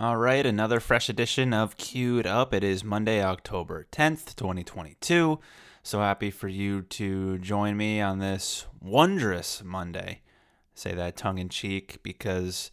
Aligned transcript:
All 0.00 0.16
right, 0.16 0.46
another 0.46 0.80
fresh 0.80 1.10
edition 1.10 1.52
of 1.52 1.76
Queued 1.76 2.26
Up. 2.26 2.54
It 2.54 2.64
is 2.64 2.82
Monday, 2.82 3.22
October 3.22 3.86
10th, 3.92 4.34
2022. 4.34 5.38
So 5.82 6.00
happy 6.00 6.30
for 6.30 6.48
you 6.48 6.80
to 6.80 7.36
join 7.36 7.76
me 7.76 8.00
on 8.00 8.18
this 8.18 8.64
wondrous 8.80 9.62
Monday. 9.62 10.22
I 10.22 10.74
say 10.74 10.94
that 10.94 11.18
tongue 11.18 11.36
in 11.36 11.50
cheek 11.50 11.98
because 12.02 12.70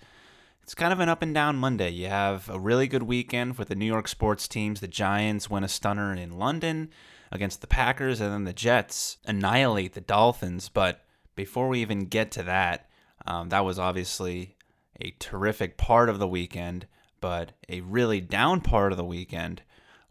it's 0.63 0.73
kind 0.73 0.93
of 0.93 1.01
an 1.01 1.09
up 1.09 1.21
and 1.21 1.33
down 1.33 1.57
Monday. 1.57 1.89
You 1.89 2.07
have 2.07 2.49
a 2.49 2.57
really 2.57 2.87
good 2.87 3.03
weekend 3.03 3.57
with 3.57 3.67
the 3.67 3.75
New 3.75 3.85
York 3.85 4.07
sports 4.07 4.47
teams. 4.47 4.79
The 4.79 4.87
Giants 4.87 5.49
win 5.49 5.65
a 5.65 5.67
stunner 5.67 6.13
in 6.13 6.39
London 6.39 6.91
against 7.29 7.59
the 7.59 7.67
Packers, 7.67 8.21
and 8.21 8.31
then 8.31 8.45
the 8.45 8.53
Jets 8.53 9.17
annihilate 9.25 9.95
the 9.95 9.99
Dolphins. 9.99 10.69
But 10.69 11.03
before 11.35 11.67
we 11.67 11.81
even 11.81 12.05
get 12.05 12.31
to 12.31 12.43
that, 12.43 12.89
um, 13.25 13.49
that 13.49 13.65
was 13.65 13.77
obviously 13.77 14.55
a 15.01 15.13
terrific 15.19 15.75
part 15.75 16.07
of 16.07 16.19
the 16.19 16.27
weekend 16.29 16.87
but 17.19 17.53
a 17.69 17.81
really 17.81 18.21
down 18.21 18.61
part 18.61 18.91
of 18.91 18.97
the 18.97 19.05
weekend 19.05 19.61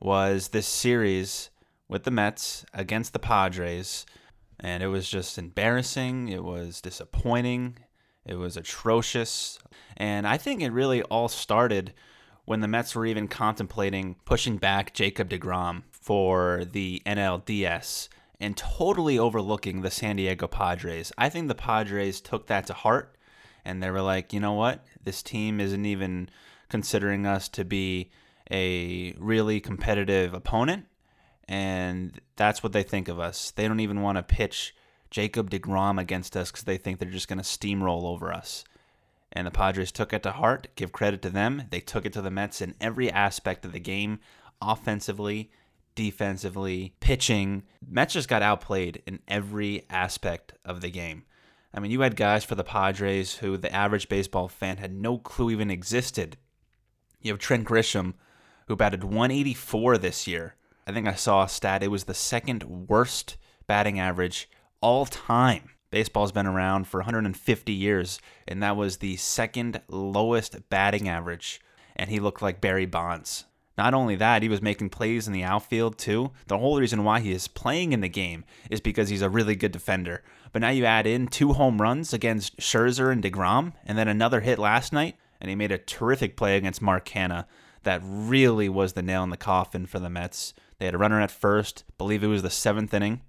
was 0.01 0.49
this 0.49 0.67
series 0.67 1.51
with 1.89 2.05
the 2.05 2.11
Mets 2.11 2.65
against 2.75 3.13
the 3.13 3.19
Padres. 3.19 4.07
And 4.59 4.83
it 4.83 4.89
was 4.89 5.09
just 5.09 5.39
embarrassing. 5.39 6.29
It 6.29 6.43
was 6.43 6.81
disappointing. 6.81 7.79
It 8.25 8.37
was 8.37 8.57
atrocious. 8.57 9.59
And 9.97 10.27
I 10.27 10.37
think 10.37 10.61
it 10.63 10.73
really 10.73 11.03
all 11.03 11.29
started 11.29 11.93
when 12.45 12.61
the 12.61 12.69
Mets 12.69 12.95
were 12.95 13.07
even 13.07 13.29
contemplating 13.29 14.17
pushing 14.25 14.57
back 14.57 14.95
Jacob 14.95 15.29
DeGrom 15.29 15.83
for 15.91 16.65
the 16.65 17.03
NLDS 17.07 18.09
and 18.41 18.57
totally 18.57 19.19
overlooking 19.19 19.83
the 19.83 19.91
San 19.91 20.17
Diego 20.17 20.47
Padres. 20.47 21.13
I 21.17 21.29
think 21.29 21.49
the 21.49 21.55
Padres 21.55 22.21
took 22.21 22.47
that 22.47 22.67
to 22.67 22.73
heart 22.73 23.17
and 23.65 23.83
they 23.83 23.91
were 23.91 24.03
like, 24.03 24.33
you 24.33 24.41
know 24.41 24.53
what? 24.53 24.85
This 25.03 25.23
team 25.23 25.61
isn't 25.61 25.85
even 25.85 26.29
considering 26.69 27.27
us 27.27 27.49
to 27.51 27.65
be 27.65 28.11
a 28.51 29.15
really 29.19 29.61
competitive 29.61 30.35
opponent, 30.35 30.87
and 31.49 32.21
that's 32.37 32.63
what 32.63 32.73
they 32.73 32.83
think 32.83 33.09
of 33.09 33.19
us. 33.19 33.51
They 33.53 33.69
don't 33.69 33.81
even 33.81 34.03
want 34.03 34.19
to 34.19 34.23
pitch 34.23 34.75
Jacob 35.11 35.51
DeGrom 35.51 36.01
against 36.01 36.37
us 36.37 36.51
because 36.51 36.65
they 36.65 36.77
think 36.77 36.99
they're 36.99 37.11
just 37.11 37.29
going 37.29 37.39
to 37.39 37.45
steamroll 37.45 38.05
over 38.05 38.33
us. 38.33 38.65
And 39.33 39.47
the 39.47 39.53
Padres 39.53 39.93
took 39.93 40.13
it 40.13 40.23
to 40.23 40.33
heart. 40.33 40.69
Give 40.77 40.93
credit 40.93 41.23
to 41.23 41.31
them. 41.31 41.65
They 41.71 41.81
took 41.81 42.07
it 42.07 42.13
to 42.15 42.23
the 42.23 42.31
Mets 42.31 42.61
in 42.61 42.75
every 42.81 43.11
aspect 43.11 43.65
of 43.65 43.73
the 43.73 43.81
game 43.81 44.19
offensively, 44.63 45.51
defensively, 45.95 46.95
pitching. 47.01 47.65
Mets 47.87 48.15
just 48.15 48.29
got 48.29 48.43
outplayed 48.43 49.03
in 49.07 49.21
every 49.29 49.85
aspect 49.91 50.55
of 50.65 50.81
the 50.81 50.91
game. 50.91 51.25
I 51.75 51.81
mean, 51.81 51.91
you 51.91 52.01
had 52.01 52.17
guys 52.17 52.45
for 52.45 52.55
the 52.55 52.65
Padres 52.65 53.35
who 53.35 53.59
the 53.59 53.73
average 53.73 54.09
baseball 54.09 54.49
fan 54.49 54.79
had 54.79 54.95
no 54.95 55.19
clue 55.19 55.51
even 55.51 55.71
existed 55.71 56.39
you 57.27 57.33
have 57.33 57.41
Trent 57.41 57.67
Grisham, 57.67 58.15
who 58.69 58.77
batted 58.77 59.05
184 59.05 59.99
this 59.99 60.27
year. 60.27 60.55
I 60.87 60.93
think 60.93 61.07
I 61.07 61.15
saw 61.15 61.43
a 61.43 61.49
stat. 61.49 61.83
It 61.83 61.91
was 61.91 62.05
the 62.05 62.15
second 62.15 62.89
worst 62.89 63.37
batting 63.67 63.99
average 63.99 64.49
all 64.81 65.07
time. 65.07 65.71
Baseball's 65.91 66.33
been 66.33 66.47
around 66.47 66.87
for 66.87 66.99
150 67.01 67.73
years, 67.73 68.21
and 68.47 68.63
that 68.63 68.77
was 68.77 68.99
the 68.99 69.17
second 69.17 69.81
lowest 69.89 70.69
batting 70.69 71.09
average. 71.09 71.61
And 71.97 72.11
he 72.11 72.21
looked 72.21 72.43
like 72.43 72.61
Barry 72.61 72.87
Bonds. 72.87 73.45
Not 73.79 73.95
only 73.95 74.17
that, 74.17 74.43
he 74.43 74.49
was 74.49 74.63
making 74.63 74.91
plays 74.91 75.27
in 75.27 75.33
the 75.33 75.43
outfield 75.43 75.99
too. 75.99 76.33
The 76.47 76.59
whole 76.59 76.79
reason 76.79 77.05
why 77.05 77.21
he 77.21 77.33
is 77.33 77.47
playing 77.49 77.93
in 77.93 78.01
the 78.01 78.09
game 78.09 78.45
is 78.71 78.81
because 78.81 79.09
he's 79.09 79.23
a 79.23 79.29
really 79.29 79.55
good 79.55 79.73
defender. 79.73 80.23
But 80.53 80.63
now 80.63 80.71
you 80.71 80.85
add 80.87 81.07
in 81.07 81.27
two 81.27 81.53
home 81.53 81.83
runs 81.83 82.13
against 82.13 82.57
Scherzer 82.59 83.13
and 83.13 83.23
DeGrom, 83.23 83.75
and 83.85 83.99
then 83.99 84.09
another 84.09 84.41
hit 84.41 84.59
last 84.59 84.93
night 84.93 85.17
and 85.41 85.51
he 85.51 85.57
made 85.57 85.73
a 85.73 85.79
terrific 85.79 86.37
play 86.37 86.57
against 86.57 86.83
Mark 86.83 87.07
Canha 87.07 87.47
that 87.83 88.01
really 88.05 88.69
was 88.69 88.93
the 88.95 89.03
nail 89.03 89.23
in 89.23 89.31
the 89.31 89.37
coffin 89.37 89.87
for 89.87 89.99
the 89.99 90.11
Mets. 90.11 90.55
They 90.79 90.87
had 90.87 90.95
a 90.95 90.99
runner 90.99 91.21
at 91.21 91.31
first, 91.31 91.85
believe 91.99 92.23
it 92.23 92.29
was 92.29 92.43
the 92.43 92.51
seventh 92.51 92.93
inning, 92.93 93.23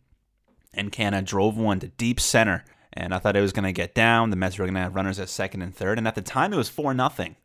and 0.73 0.91
Canha 0.91 1.23
drove 1.23 1.57
one 1.57 1.79
to 1.79 1.87
deep 1.87 2.19
center. 2.19 2.65
And 2.93 3.13
I 3.13 3.19
thought 3.19 3.35
it 3.35 3.41
was 3.41 3.53
going 3.53 3.65
to 3.65 3.71
get 3.71 3.93
down. 3.93 4.31
The 4.31 4.35
Mets 4.35 4.57
were 4.57 4.65
going 4.65 4.73
to 4.73 4.79
have 4.81 4.95
runners 4.95 5.19
at 5.19 5.29
second 5.29 5.61
and 5.61 5.75
third. 5.75 5.99
And 5.99 6.07
at 6.07 6.15
the 6.15 6.21
time, 6.23 6.51
it 6.51 6.57
was 6.57 6.69
4 6.69 6.95
nothing. 6.95 7.35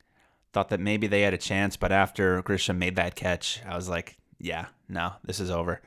Thought 0.55 0.71
that 0.71 0.81
maybe 0.81 1.07
they 1.07 1.23
had 1.23 1.35
a 1.35 1.39
chance, 1.39 1.77
but 1.77 1.93
after 1.93 2.43
Grisham 2.43 2.79
made 2.79 2.97
that 2.97 3.17
catch, 3.17 3.61
I 3.69 3.77
was 3.77 3.87
like, 3.87 4.17
yeah, 4.39 4.67
no, 4.89 5.13
this 5.23 5.41
is 5.41 5.51
over. 5.51 5.83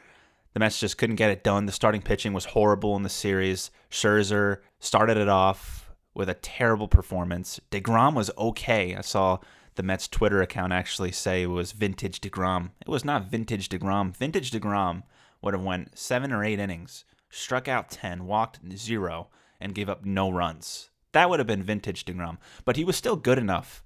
The 0.54 0.60
Mets 0.60 0.80
just 0.80 0.98
couldn't 1.00 1.16
get 1.16 1.32
it 1.32 1.44
done. 1.44 1.66
The 1.66 1.72
starting 1.72 2.02
pitching 2.02 2.32
was 2.32 2.46
horrible 2.46 2.96
in 2.96 3.04
the 3.04 3.10
series. 3.10 3.72
Scherzer 3.90 4.60
started 4.80 5.18
it 5.18 5.30
off, 5.30 5.85
with 6.16 6.30
a 6.30 6.34
terrible 6.34 6.88
performance. 6.88 7.60
DeGrom 7.70 8.16
was 8.16 8.32
okay. 8.38 8.96
I 8.96 9.02
saw 9.02 9.40
the 9.76 9.84
Mets 9.84 10.08
Twitter 10.08 10.42
account 10.42 10.74
actually 10.74 11.12
say 11.12 11.44
it 11.44 11.48
was 11.48 11.74
vintage 11.74 12.22
DeGrom. 12.22 12.72
It 12.82 12.90
was 12.90 13.06
not 13.06 13.30
vintage 13.30 13.70
DeGrom. 13.70 14.16
Vintage 14.16 14.50
DeGrom 14.50 15.04
would 15.42 15.54
have 15.54 15.64
went 15.64 15.98
seven 15.98 16.32
or 16.32 16.44
eight 16.44 16.60
innings, 16.60 17.04
struck 17.30 17.68
out 17.68 17.92
10, 17.92 18.26
walked 18.26 18.60
zero, 18.76 19.28
and 19.60 19.76
gave 19.76 19.90
up 19.90 20.06
no 20.06 20.30
runs. 20.30 20.90
That 21.12 21.30
would 21.30 21.40
have 21.40 21.48
been 21.48 21.64
vintage 21.64 22.06
DeGrom. 22.06 22.38
But 22.64 22.78
he 22.78 22.86
was 22.86 22.96
still 22.96 23.18
good 23.18 23.38
enough 23.38 23.84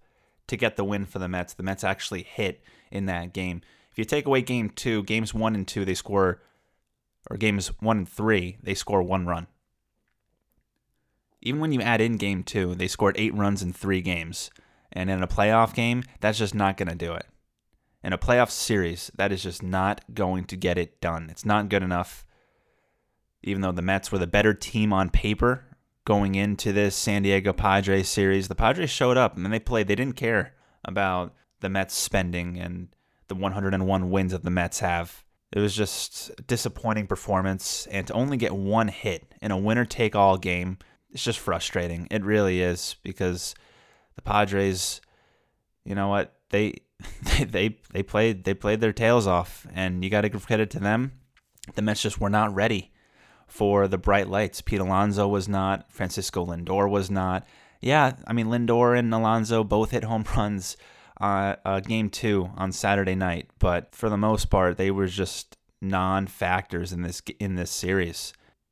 to 0.47 0.55
get 0.55 0.77
the 0.77 0.83
win 0.83 1.05
for 1.05 1.19
the 1.19 1.27
Mets. 1.27 1.53
The 1.53 1.63
Mets 1.63 1.83
actually 1.83 2.23
hit 2.23 2.63
in 2.91 3.07
that 3.07 3.33
game. 3.33 3.61
If 3.91 3.97
you 3.97 4.05
take 4.05 4.25
away 4.25 4.41
game 4.41 4.69
two, 4.69 5.03
games 5.03 5.33
one 5.33 5.55
and 5.55 5.67
two, 5.67 5.85
they 5.85 5.95
score, 5.95 6.41
or 7.29 7.37
games 7.37 7.67
one 7.79 7.97
and 7.99 8.09
three, 8.09 8.57
they 8.61 8.75
score 8.75 9.01
one 9.01 9.25
run. 9.25 9.47
Even 11.41 11.61
when 11.61 11.71
you 11.71 11.81
add 11.81 12.01
in 12.01 12.17
game 12.17 12.43
two, 12.43 12.75
they 12.75 12.87
scored 12.87 13.15
eight 13.17 13.33
runs 13.33 13.61
in 13.61 13.73
three 13.73 14.01
games. 14.01 14.49
And 14.91 15.09
in 15.09 15.21
a 15.21 15.27
playoff 15.27 15.73
game, 15.73 16.03
that's 16.19 16.37
just 16.39 16.55
not 16.55 16.77
going 16.77 16.89
to 16.89 16.95
do 16.95 17.13
it. 17.13 17.25
In 18.03 18.13
a 18.13 18.17
playoff 18.17 18.49
series, 18.49 19.11
that 19.15 19.31
is 19.31 19.43
just 19.43 19.61
not 19.61 20.01
going 20.13 20.45
to 20.45 20.55
get 20.55 20.77
it 20.77 20.99
done. 21.01 21.27
It's 21.29 21.45
not 21.45 21.69
good 21.69 21.83
enough. 21.83 22.25
Even 23.43 23.61
though 23.61 23.71
the 23.71 23.81
Mets 23.81 24.11
were 24.11 24.17
the 24.17 24.27
better 24.27 24.53
team 24.53 24.91
on 24.91 25.09
paper 25.09 25.65
going 26.05 26.35
into 26.35 26.73
this 26.73 26.95
San 26.95 27.23
Diego 27.23 27.53
Padres 27.53 28.09
series, 28.09 28.47
the 28.47 28.55
Padres 28.55 28.89
showed 28.89 29.17
up 29.17 29.37
and 29.37 29.45
they 29.51 29.59
played. 29.59 29.87
They 29.87 29.95
didn't 29.95 30.15
care 30.15 30.55
about 30.83 31.35
the 31.59 31.69
Mets 31.69 31.93
spending 31.93 32.57
and 32.57 32.89
the 33.27 33.35
101 33.35 34.09
wins 34.09 34.31
that 34.31 34.43
the 34.43 34.49
Mets 34.49 34.79
have. 34.79 35.23
It 35.51 35.59
was 35.59 35.75
just 35.75 36.31
disappointing 36.45 37.07
performance, 37.07 37.87
and 37.89 38.05
to 38.05 38.13
only 38.13 38.37
get 38.37 38.55
one 38.55 38.87
hit 38.87 39.33
in 39.41 39.51
a 39.51 39.57
winner 39.57 39.85
take 39.85 40.15
all 40.15 40.37
game 40.37 40.77
it's 41.11 41.23
just 41.23 41.39
frustrating. 41.39 42.07
It 42.11 42.23
really 42.23 42.61
is 42.61 42.95
because 43.03 43.55
the 44.15 44.21
Padres, 44.21 45.01
you 45.83 45.95
know 45.95 46.07
what 46.07 46.35
they 46.49 46.75
they 47.47 47.77
they, 47.91 48.03
played 48.03 48.43
they 48.43 48.53
played 48.53 48.81
their 48.81 48.93
tails 48.93 49.27
off, 49.27 49.65
and 49.73 50.03
you 50.03 50.09
got 50.09 50.21
to 50.21 50.29
give 50.29 50.45
credit 50.45 50.69
to 50.71 50.79
them. 50.79 51.13
The 51.75 51.81
Mets 51.81 52.01
just 52.01 52.19
were 52.19 52.29
not 52.29 52.53
ready 52.53 52.91
for 53.47 53.87
the 53.87 53.97
bright 53.97 54.27
lights. 54.27 54.61
Pete 54.61 54.79
Alonso 54.79 55.27
was 55.27 55.47
not. 55.47 55.91
Francisco 55.91 56.45
Lindor 56.45 56.89
was 56.89 57.09
not. 57.09 57.45
Yeah, 57.81 58.13
I 58.27 58.33
mean 58.33 58.47
Lindor 58.47 58.97
and 58.97 59.13
Alonso 59.13 59.63
both 59.63 59.91
hit 59.91 60.03
home 60.03 60.25
runs. 60.35 60.77
Uh, 61.21 61.57
uh, 61.65 61.81
game 61.81 62.09
two 62.09 62.49
on 62.55 62.71
Saturday 62.71 63.13
night, 63.13 63.49
but 63.59 63.93
for 63.93 64.07
the 64.07 64.15
most 64.15 64.45
part, 64.45 64.77
they 64.77 64.89
were 64.89 65.05
just 65.05 65.57
non-factors 65.81 66.93
in 66.93 67.01
this 67.01 67.21
in 67.39 67.55
this 67.55 67.71
series. 67.71 68.31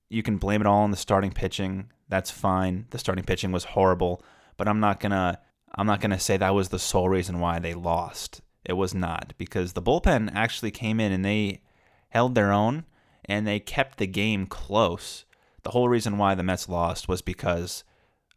You 0.10 0.24
can 0.24 0.38
blame 0.38 0.62
it 0.62 0.68
all 0.68 0.84
on 0.84 0.92
the 0.92 0.98
starting 0.98 1.32
pitching. 1.32 1.92
That's 2.10 2.32
fine. 2.32 2.86
The 2.92 2.98
starting 2.98 3.26
pitching 3.26 3.52
was 3.52 3.66
horrible, 3.66 4.24
but 4.56 4.68
I'm 4.68 4.80
not 4.80 5.00
gonna 5.00 5.40
I'm 5.76 5.88
not 5.88 6.02
gonna 6.02 6.20
say 6.20 6.38
that 6.38 6.56
was 6.56 6.70
the 6.70 6.80
sole 6.80 7.10
reason 7.10 7.40
why 7.40 7.60
they 7.60 7.74
lost. 7.74 8.42
It 8.64 8.74
was 8.74 8.94
not 8.94 9.34
because 9.38 9.74
the 9.74 9.82
bullpen 9.82 10.32
actually 10.34 10.72
came 10.72 11.00
in 11.00 11.12
and 11.12 11.24
they 11.24 11.62
held 12.10 12.36
their 12.36 12.52
own 12.52 12.86
and 13.26 13.46
they 13.46 13.60
kept 13.60 13.98
the 13.98 14.08
game 14.08 14.46
close. 14.46 15.26
The 15.64 15.72
whole 15.72 15.90
reason 15.90 16.18
why 16.18 16.36
the 16.36 16.44
Mets 16.44 16.70
lost 16.70 17.08
was 17.08 17.22
because 17.22 17.84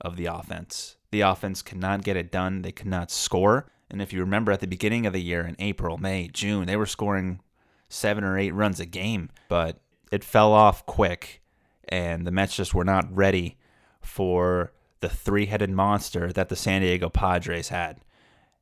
of 0.01 0.17
the 0.17 0.27
offense. 0.27 0.97
The 1.11 1.21
offense 1.21 1.63
could 1.63 1.79
not 1.79 2.03
get 2.03 2.17
it 2.17 2.33
done. 2.33 2.63
They 2.63 2.73
could 2.73 2.87
not 2.87 3.11
score. 3.11 3.71
And 3.91 4.01
if 4.01 4.13
you 4.13 4.21
remember 4.21 4.53
at 4.53 4.61
the 4.61 4.67
beginning 4.67 5.07
of 5.07 5.13
the 5.13 5.23
year 5.23 5.45
in 5.45 5.57
April, 5.59 5.99
May, 5.99 6.29
June, 6.29 6.67
they 6.67 6.77
were 6.77 6.87
scoring 6.87 7.41
seven 7.89 8.23
or 8.23 8.39
eight 8.39 8.55
runs 8.55 8.79
a 8.79 8.87
game, 8.87 9.31
but 9.49 9.81
it 10.13 10.25
fell 10.25 10.53
off 10.53 10.87
quick 10.87 11.43
and 11.89 12.27
the 12.27 12.31
Mets 12.31 12.57
just 12.57 12.75
were 12.75 12.85
not 12.85 13.15
ready 13.15 13.57
for 14.01 14.73
the 15.01 15.09
three 15.09 15.47
headed 15.47 15.71
monster 15.71 16.33
that 16.33 16.49
the 16.49 16.57
San 16.57 16.83
Diego 16.83 17.09
Padres 17.09 17.69
had. 17.69 18.01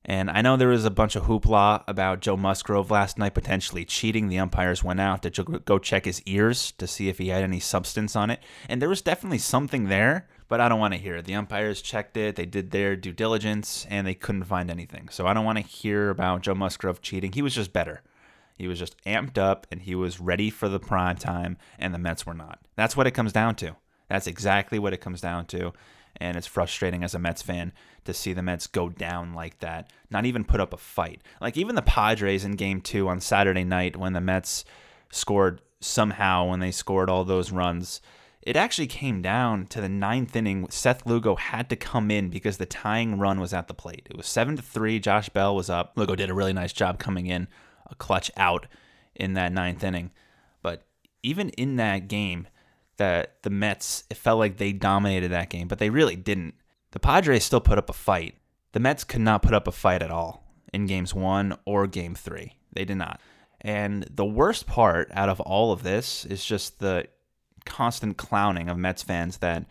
And 0.04 0.30
I 0.30 0.40
know 0.40 0.56
there 0.56 0.68
was 0.68 0.84
a 0.84 0.90
bunch 0.90 1.16
of 1.16 1.24
hoopla 1.24 1.84
about 1.86 2.20
Joe 2.20 2.36
Musgrove 2.36 2.90
last 2.90 3.18
night 3.18 3.34
potentially 3.34 3.84
cheating. 3.84 4.28
The 4.28 4.38
umpires 4.38 4.82
went 4.82 5.00
out 5.00 5.22
to 5.22 5.42
go 5.64 5.78
check 5.78 6.06
his 6.06 6.22
ears 6.22 6.72
to 6.78 6.86
see 6.86 7.08
if 7.08 7.18
he 7.18 7.28
had 7.28 7.42
any 7.42 7.60
substance 7.60 8.16
on 8.16 8.30
it. 8.30 8.40
And 8.68 8.80
there 8.80 8.88
was 8.88 9.02
definitely 9.02 9.38
something 9.38 9.88
there, 9.88 10.26
but 10.48 10.60
I 10.60 10.68
don't 10.68 10.80
want 10.80 10.94
to 10.94 11.00
hear 11.00 11.16
it. 11.16 11.26
The 11.26 11.34
umpires 11.34 11.82
checked 11.82 12.16
it, 12.16 12.36
they 12.36 12.46
did 12.46 12.70
their 12.70 12.96
due 12.96 13.12
diligence, 13.12 13.86
and 13.90 14.06
they 14.06 14.14
couldn't 14.14 14.44
find 14.44 14.70
anything. 14.70 15.10
So 15.10 15.26
I 15.26 15.34
don't 15.34 15.44
want 15.44 15.58
to 15.58 15.64
hear 15.64 16.08
about 16.08 16.42
Joe 16.42 16.54
Musgrove 16.54 17.02
cheating. 17.02 17.32
He 17.32 17.42
was 17.42 17.54
just 17.54 17.74
better. 17.74 18.00
He 18.56 18.66
was 18.66 18.78
just 18.78 18.96
amped 19.04 19.36
up 19.36 19.66
and 19.70 19.82
he 19.82 19.94
was 19.94 20.20
ready 20.20 20.48
for 20.48 20.70
the 20.70 20.80
prime 20.80 21.16
time, 21.16 21.58
and 21.78 21.92
the 21.92 21.98
Mets 21.98 22.24
were 22.24 22.34
not. 22.34 22.60
That's 22.76 22.96
what 22.96 23.06
it 23.06 23.12
comes 23.12 23.32
down 23.32 23.56
to. 23.56 23.76
That's 24.08 24.26
exactly 24.26 24.78
what 24.78 24.92
it 24.92 25.00
comes 25.00 25.20
down 25.20 25.46
to. 25.46 25.72
And 26.16 26.36
it's 26.36 26.46
frustrating 26.46 27.04
as 27.04 27.14
a 27.14 27.18
Mets 27.18 27.42
fan 27.42 27.72
to 28.04 28.14
see 28.14 28.32
the 28.32 28.42
Mets 28.42 28.66
go 28.66 28.88
down 28.88 29.34
like 29.34 29.58
that, 29.60 29.92
not 30.10 30.24
even 30.24 30.44
put 30.44 30.60
up 30.60 30.72
a 30.72 30.78
fight. 30.78 31.20
Like 31.40 31.56
even 31.56 31.74
the 31.74 31.82
Padres 31.82 32.44
in 32.44 32.52
game 32.52 32.80
two 32.80 33.08
on 33.08 33.20
Saturday 33.20 33.64
night 33.64 33.96
when 33.96 34.14
the 34.14 34.20
Mets 34.20 34.64
scored 35.10 35.60
somehow 35.80 36.46
when 36.46 36.60
they 36.60 36.70
scored 36.70 37.08
all 37.08 37.24
those 37.24 37.52
runs. 37.52 38.00
It 38.42 38.56
actually 38.56 38.86
came 38.86 39.20
down 39.20 39.66
to 39.66 39.80
the 39.80 39.88
ninth 39.88 40.34
inning. 40.34 40.68
Seth 40.70 41.06
Lugo 41.06 41.36
had 41.36 41.68
to 41.70 41.76
come 41.76 42.10
in 42.10 42.30
because 42.30 42.56
the 42.56 42.66
tying 42.66 43.18
run 43.18 43.40
was 43.40 43.52
at 43.52 43.68
the 43.68 43.74
plate. 43.74 44.06
It 44.10 44.16
was 44.16 44.26
seven 44.26 44.56
to 44.56 44.62
three. 44.62 44.98
Josh 44.98 45.28
Bell 45.28 45.54
was 45.54 45.68
up. 45.68 45.92
Lugo 45.96 46.14
did 46.14 46.30
a 46.30 46.34
really 46.34 46.52
nice 46.52 46.72
job 46.72 46.98
coming 46.98 47.26
in, 47.26 47.48
a 47.90 47.94
clutch 47.94 48.30
out 48.36 48.66
in 49.14 49.34
that 49.34 49.52
ninth 49.52 49.84
inning. 49.84 50.12
But 50.62 50.84
even 51.22 51.50
in 51.50 51.76
that 51.76 52.08
game, 52.08 52.48
that 52.98 53.42
the 53.42 53.50
Mets, 53.50 54.04
it 54.10 54.16
felt 54.16 54.38
like 54.38 54.58
they 54.58 54.72
dominated 54.72 55.30
that 55.30 55.50
game, 55.50 55.66
but 55.66 55.78
they 55.78 55.90
really 55.90 56.16
didn't. 56.16 56.54
The 56.92 57.00
Padres 57.00 57.44
still 57.44 57.60
put 57.60 57.78
up 57.78 57.90
a 57.90 57.94
fight. 57.94 58.34
The 58.72 58.80
Mets 58.80 59.04
could 59.04 59.20
not 59.20 59.42
put 59.42 59.54
up 59.54 59.66
a 59.66 59.72
fight 59.72 60.02
at 60.02 60.10
all 60.10 60.44
in 60.72 60.86
games 60.86 61.14
one 61.14 61.56
or 61.64 61.86
game 61.86 62.14
three. 62.14 62.56
They 62.72 62.84
did 62.84 62.96
not. 62.96 63.20
And 63.60 64.04
the 64.14 64.24
worst 64.24 64.66
part 64.66 65.10
out 65.12 65.28
of 65.28 65.40
all 65.40 65.72
of 65.72 65.82
this 65.82 66.24
is 66.24 66.44
just 66.44 66.78
the 66.78 67.06
constant 67.64 68.16
clowning 68.16 68.68
of 68.68 68.78
Mets 68.78 69.02
fans 69.02 69.38
that 69.38 69.64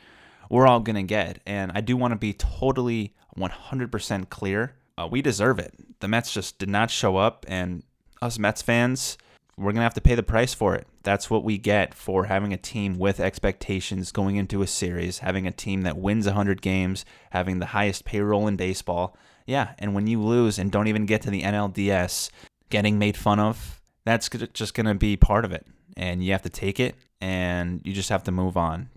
we're 0.50 0.68
all 0.68 0.80
going 0.80 0.96
to 0.96 1.04
get. 1.04 1.40
And 1.46 1.72
I 1.74 1.82
do 1.82 1.96
want 1.96 2.12
to 2.12 2.18
be 2.18 2.34
totally 2.34 3.16
100% 3.38 4.30
clear. 4.30 4.76
Uh, 4.98 5.08
we 5.10 5.22
deserve 5.22 5.60
it. 5.60 5.74
The 6.00 6.08
Mets 6.08 6.34
just 6.34 6.58
did 6.60 6.70
not 6.70 6.90
show 6.90 7.18
up, 7.18 7.46
and 7.48 7.84
us 8.22 8.40
Mets 8.40 8.62
fans, 8.62 9.18
we're 9.58 9.72
going 9.72 9.78
to 9.78 9.82
have 9.82 9.96
to 9.96 10.02
pay 10.02 10.14
the 10.14 10.24
price 10.24 10.54
for 10.54 10.76
it. 10.76 10.86
That's 11.02 11.30
what 11.30 11.44
we 11.44 11.58
get 11.58 11.96
for 11.96 12.26
having 12.26 12.54
a 12.54 12.58
team 12.58 13.00
with 13.00 13.20
expectations 13.20 14.12
going 14.12 14.36
into 14.36 14.62
a 14.62 14.68
series, 14.68 15.20
having 15.20 15.48
a 15.48 15.52
team 15.52 15.82
that 15.82 15.98
wins 15.98 16.28
100 16.28 16.62
games, 16.62 17.06
having 17.32 17.58
the 17.58 17.68
highest 17.68 18.06
payroll 18.06 18.48
in 18.48 18.56
baseball. 18.56 19.18
Yeah, 19.48 19.74
and 19.80 19.96
when 19.96 20.06
you 20.06 20.22
lose 20.22 20.60
and 20.60 20.72
don't 20.72 20.88
even 20.88 21.08
get 21.08 21.24
to 21.24 21.32
the 21.32 21.42
NLDS, 21.42 22.30
getting 22.70 23.00
made 23.00 23.18
fun 23.18 23.40
of, 23.40 23.82
that's 24.06 24.30
just 24.30 24.76
going 24.76 24.86
to 24.86 24.94
be 24.94 25.18
part 25.18 25.44
of 25.44 25.52
it. 25.52 25.66
And 25.96 26.24
you 26.24 26.34
have 26.34 26.44
to 26.44 26.50
take 26.50 26.80
it 26.80 26.96
and 27.20 27.82
you 27.84 27.94
just 27.94 28.10
have 28.10 28.24
to 28.24 28.32
move 28.32 28.58
on. 28.58 28.90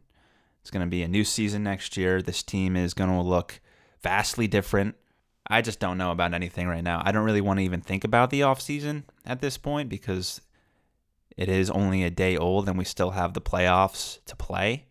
It's 0.60 0.70
going 0.70 0.84
to 0.84 0.90
be 0.90 1.02
a 1.02 1.08
new 1.08 1.24
season 1.24 1.62
next 1.62 1.96
year. 1.96 2.20
This 2.20 2.42
team 2.42 2.76
is 2.76 2.92
going 2.92 3.08
to 3.08 3.22
look 3.22 3.60
vastly 4.02 4.46
different. 4.46 4.96
I 5.48 5.62
just 5.62 5.80
don't 5.80 5.96
know 5.96 6.10
about 6.10 6.34
anything 6.34 6.68
right 6.68 6.84
now. 6.84 7.00
I 7.02 7.12
don't 7.12 7.24
really 7.24 7.40
want 7.40 7.60
to 7.60 7.64
even 7.64 7.80
think 7.80 8.04
about 8.04 8.28
the 8.28 8.42
offseason 8.42 9.04
at 9.24 9.40
this 9.40 9.56
point 9.56 9.88
because 9.88 10.42
it 11.40 11.48
is 11.48 11.70
only 11.70 12.04
a 12.04 12.10
day 12.10 12.36
old 12.36 12.68
and 12.68 12.76
we 12.76 12.84
still 12.84 13.12
have 13.12 13.32
the 13.32 13.40
playoffs 13.40 14.22
to 14.26 14.36
play. 14.36 14.84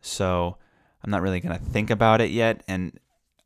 So 0.00 0.56
I'm 1.02 1.10
not 1.10 1.22
really 1.22 1.40
going 1.40 1.58
to 1.58 1.64
think 1.64 1.90
about 1.90 2.20
it 2.20 2.30
yet. 2.30 2.62
And 2.68 3.00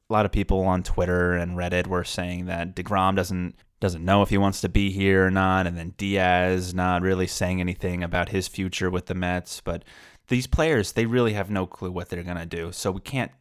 a 0.09 0.12
lot 0.12 0.27
of 0.27 0.33
people 0.33 0.61
on 0.61 0.83
Twitter 0.83 1.33
and 1.33 1.56
Reddit 1.56 1.87
were 1.87 2.05
saying 2.05 2.44
that 2.44 2.77
DeGrom 2.77 3.17
doesn't 3.17 3.56
doesn't 3.81 4.05
know 4.05 4.21
if 4.21 4.29
he 4.29 4.38
wants 4.38 4.62
to 4.62 4.71
be 4.71 4.91
here 4.91 5.27
or 5.27 5.31
not, 5.31 5.67
and 5.67 5.77
then 5.77 5.93
Diaz 5.99 6.73
not 6.73 7.03
really 7.03 7.27
saying 7.27 7.61
anything 7.61 8.03
about 8.03 8.31
his 8.31 8.49
future 8.49 8.88
with 8.88 9.05
the 9.05 9.15
Mets. 9.15 9.61
But 9.61 9.85
these 10.29 10.47
players, 10.47 10.93
they 10.93 11.05
really 11.05 11.35
have 11.35 11.50
no 11.50 11.67
clue 11.67 11.91
what 11.91 12.09
they're 12.09 12.23
gonna 12.23 12.47
do. 12.47 12.73
So 12.73 12.91
we 12.91 13.00
can't 13.00 13.33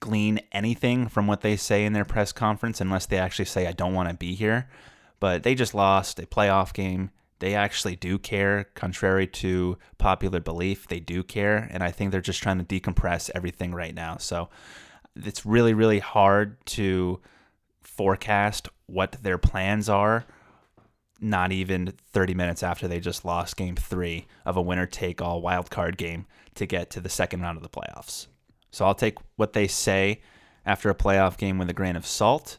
glean 0.00 0.40
anything 0.52 1.08
from 1.08 1.26
what 1.26 1.42
they 1.42 1.56
say 1.56 1.84
in 1.84 1.92
their 1.92 2.06
press 2.06 2.32
conference 2.32 2.80
unless 2.80 3.04
they 3.04 3.18
actually 3.18 3.44
say 3.44 3.66
I 3.66 3.72
don't 3.72 3.94
want 3.94 4.08
to 4.08 4.14
be 4.14 4.34
here. 4.34 4.68
But 5.20 5.42
they 5.42 5.54
just 5.54 5.74
lost 5.74 6.18
a 6.18 6.26
playoff 6.26 6.72
game. 6.72 7.10
They 7.38 7.54
actually 7.54 7.96
do 7.96 8.18
care, 8.18 8.64
contrary 8.74 9.26
to 9.28 9.78
popular 9.98 10.40
belief. 10.40 10.88
They 10.88 11.00
do 11.00 11.22
care, 11.22 11.68
and 11.70 11.82
I 11.82 11.90
think 11.90 12.10
they're 12.10 12.20
just 12.20 12.42
trying 12.42 12.64
to 12.64 12.64
decompress 12.64 13.30
everything 13.34 13.74
right 13.74 13.94
now. 13.94 14.16
So 14.16 14.48
it's 15.14 15.44
really, 15.44 15.74
really 15.74 15.98
hard 15.98 16.64
to 16.66 17.20
forecast 17.82 18.68
what 18.86 19.12
their 19.22 19.38
plans 19.38 19.88
are 19.88 20.26
not 21.20 21.52
even 21.52 21.92
30 22.12 22.34
minutes 22.34 22.62
after 22.62 22.86
they 22.86 23.00
just 23.00 23.24
lost 23.24 23.56
game 23.56 23.76
three 23.76 24.26
of 24.44 24.56
a 24.56 24.62
winner 24.62 24.86
take 24.86 25.22
all 25.22 25.40
wild 25.40 25.70
card 25.70 25.96
game 25.96 26.26
to 26.54 26.66
get 26.66 26.90
to 26.90 27.00
the 27.00 27.08
second 27.08 27.40
round 27.40 27.56
of 27.56 27.62
the 27.62 27.68
playoffs. 27.68 28.26
So 28.70 28.84
I'll 28.84 28.94
take 28.94 29.18
what 29.36 29.52
they 29.52 29.66
say 29.66 30.20
after 30.64 30.90
a 30.90 30.94
playoff 30.94 31.36
game 31.36 31.58
with 31.58 31.70
a 31.70 31.74
grain 31.74 31.96
of 31.96 32.06
salt. 32.06 32.58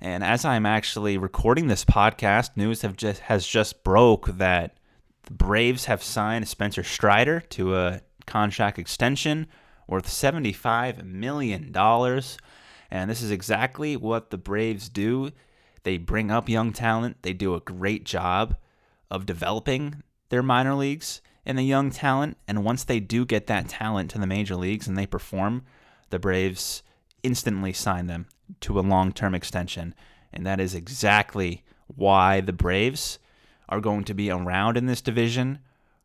And 0.00 0.22
as 0.22 0.44
I'm 0.44 0.66
actually 0.66 1.16
recording 1.18 1.66
this 1.66 1.84
podcast, 1.84 2.56
news 2.56 2.82
have 2.82 2.96
just 2.96 3.22
has 3.22 3.46
just 3.46 3.84
broke 3.84 4.26
that 4.26 4.76
the 5.24 5.32
Braves 5.32 5.86
have 5.86 6.02
signed 6.02 6.48
Spencer 6.48 6.82
Strider 6.82 7.40
to 7.40 7.76
a 7.76 8.00
contract 8.26 8.78
extension 8.78 9.46
worth 9.86 10.06
$75 10.06 11.04
million. 11.04 11.74
And 12.90 13.10
this 13.10 13.22
is 13.22 13.30
exactly 13.30 13.96
what 13.96 14.30
the 14.30 14.38
Braves 14.38 14.88
do. 14.88 15.30
They 15.82 15.98
bring 15.98 16.30
up 16.30 16.48
young 16.48 16.72
talent, 16.72 17.18
they 17.22 17.32
do 17.32 17.54
a 17.54 17.60
great 17.60 18.04
job 18.04 18.56
of 19.10 19.26
developing 19.26 20.02
their 20.30 20.42
minor 20.42 20.74
leagues 20.74 21.20
and 21.44 21.58
the 21.58 21.62
young 21.62 21.90
talent. 21.90 22.36
And 22.48 22.64
once 22.64 22.84
they 22.84 23.00
do 23.00 23.24
get 23.24 23.46
that 23.48 23.68
talent 23.68 24.10
to 24.12 24.18
the 24.18 24.26
major 24.26 24.56
leagues 24.56 24.88
and 24.88 24.96
they 24.96 25.06
perform, 25.06 25.64
the 26.10 26.18
Braves 26.18 26.82
instantly 27.24 27.72
sign 27.72 28.06
them 28.06 28.26
to 28.60 28.78
a 28.78 28.82
long 28.82 29.10
term 29.10 29.34
extension. 29.34 29.94
And 30.32 30.46
that 30.46 30.60
is 30.60 30.74
exactly 30.74 31.64
why 31.88 32.40
the 32.40 32.52
Braves 32.52 33.18
are 33.68 33.80
going 33.80 34.04
to 34.04 34.14
be 34.14 34.30
around 34.30 34.76
in 34.76 34.86
this 34.86 35.00
division 35.00 35.58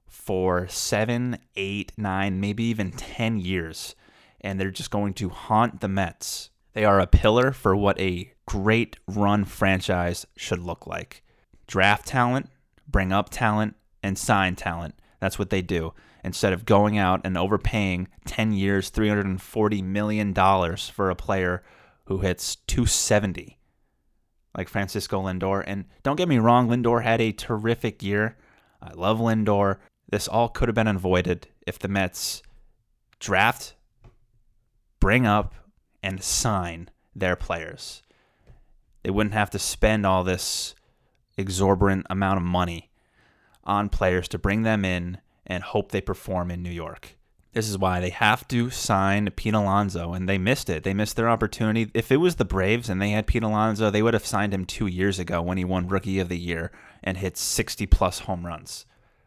for 0.07 0.68
seven, 0.68 1.38
eight, 1.56 1.92
nine, 1.98 2.39
maybe 2.39 2.63
even 2.63 2.92
10 2.92 3.38
years. 3.38 3.94
And 4.42 4.60
they're 4.60 4.71
just 4.71 4.89
going 4.89 5.13
to 5.16 5.30
haunt 5.30 5.81
the 5.81 5.88
Mets 5.88 6.50
they 6.74 6.86
are 6.86 7.00
a 7.00 7.07
pillar 7.07 7.51
for 7.51 7.75
what 7.75 8.00
a 8.00 8.31
great 8.45 8.98
run 9.07 9.45
franchise 9.45 10.25
should 10.38 10.60
look 10.60 10.86
like. 10.88 11.24
Draft 11.68 12.07
talent, 12.07 12.50
bring 12.88 13.12
up 13.12 13.30
talent, 13.30 13.75
and 14.01 14.18
sign 14.18 14.56
talent. 14.56 14.95
That's 15.19 15.38
what 15.38 15.50
they 15.50 15.62
do. 15.62 15.94
Instead 16.24 16.54
of 16.54 16.66
going 16.66 16.98
out 16.98 17.21
and 17.24 17.38
overpaying 17.38 18.07
10 18.25 18.54
years, 18.54 18.92
$340 18.92 19.83
million 19.83 20.33
for 20.33 21.10
a 21.10 21.16
player 21.16 21.63
who 22.06 22.19
hits 22.19 22.56
270, 22.68 23.57
like 24.57 24.69
Francisco 24.69 25.21
Lindor. 25.21 25.63
And 25.66 25.86
don't 26.04 26.16
get 26.16 26.27
me 26.27 26.39
wrong, 26.39 26.68
Lindor 26.68 27.04
had 27.04 27.21
a 27.21 27.31
terrific 27.31 28.01
year. 28.01 28.38
I 28.81 28.94
love 28.94 29.19
Lindor. 29.19 29.77
This 30.10 30.27
all 30.27 30.50
could 30.50 30.68
have 30.68 30.75
been 30.75 30.88
avoided 30.88 31.48
if 31.68 31.77
the 31.80 31.88
Mets 31.88 32.42
draft, 33.19 33.75
bring 35.00 35.25
up, 35.25 35.54
and 36.01 36.24
sign 36.24 36.89
their 37.16 37.36
players. 37.36 38.01
They 39.04 39.10
wouldn't 39.10 39.33
have 39.33 39.50
to 39.51 39.60
spend 39.60 40.06
all 40.06 40.24
this 40.24 40.75
exorbitant 41.38 42.07
amount 42.09 42.38
of 42.38 42.44
money 42.44 42.89
on 43.69 43.88
players 43.88 44.28
to 44.28 44.40
bring 44.40 44.64
them 44.64 44.83
in 44.83 45.19
and 45.45 45.64
hope 45.64 45.92
they 45.92 46.02
perform 46.02 46.49
in 46.49 46.64
New 46.64 46.71
York. 46.71 47.16
This 47.54 47.69
is 47.69 47.78
why 47.78 47.99
they 47.99 48.09
have 48.09 48.47
to 48.49 48.69
sign 48.69 49.30
Pete 49.35 49.54
Alonso, 49.54 50.14
and 50.14 50.28
they 50.28 50.38
missed 50.38 50.69
it. 50.69 50.83
They 50.83 50.94
missed 50.94 51.16
their 51.16 51.30
opportunity. 51.30 51.90
If 51.94 52.11
it 52.11 52.18
was 52.18 52.35
the 52.35 52.45
Braves 52.45 52.90
and 52.90 53.02
they 53.02 53.11
had 53.11 53.28
Pete 53.28 53.44
Alonso, 53.44 53.90
they 53.90 54.02
would 54.04 54.14
have 54.14 54.26
signed 54.26 54.54
him 54.54 54.66
two 54.66 54.88
years 54.88 55.19
ago 55.19 55.42
when 55.42 55.57
he 55.57 55.66
won 55.66 55.88
Rookie 55.88 56.19
of 56.19 56.30
the 56.30 56.38
Year 56.38 56.71
and 57.04 57.18
hit 57.18 57.38
60 57.38 57.85
plus 57.88 58.19
home 58.19 58.45
runs. 58.45 58.85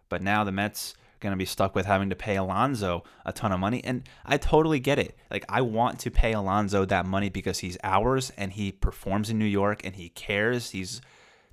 But 0.08 0.22
now 0.22 0.44
the 0.44 0.52
Mets 0.52 0.92
are 0.92 1.18
going 1.20 1.32
to 1.32 1.36
be 1.36 1.44
stuck 1.44 1.74
with 1.74 1.86
having 1.86 2.10
to 2.10 2.16
pay 2.16 2.36
Alonso 2.36 3.02
a 3.24 3.32
ton 3.32 3.52
of 3.52 3.60
money. 3.60 3.82
And 3.82 4.08
I 4.24 4.38
totally 4.38 4.78
get 4.78 4.98
it. 4.98 5.16
Like, 5.30 5.44
I 5.48 5.62
want 5.62 5.98
to 6.00 6.10
pay 6.10 6.32
Alonso 6.32 6.84
that 6.84 7.06
money 7.06 7.28
because 7.28 7.58
he's 7.60 7.78
ours 7.82 8.30
and 8.36 8.52
he 8.52 8.70
performs 8.70 9.30
in 9.30 9.38
New 9.38 9.44
York 9.44 9.84
and 9.84 9.96
he 9.96 10.10
cares. 10.10 10.70
He's 10.70 11.00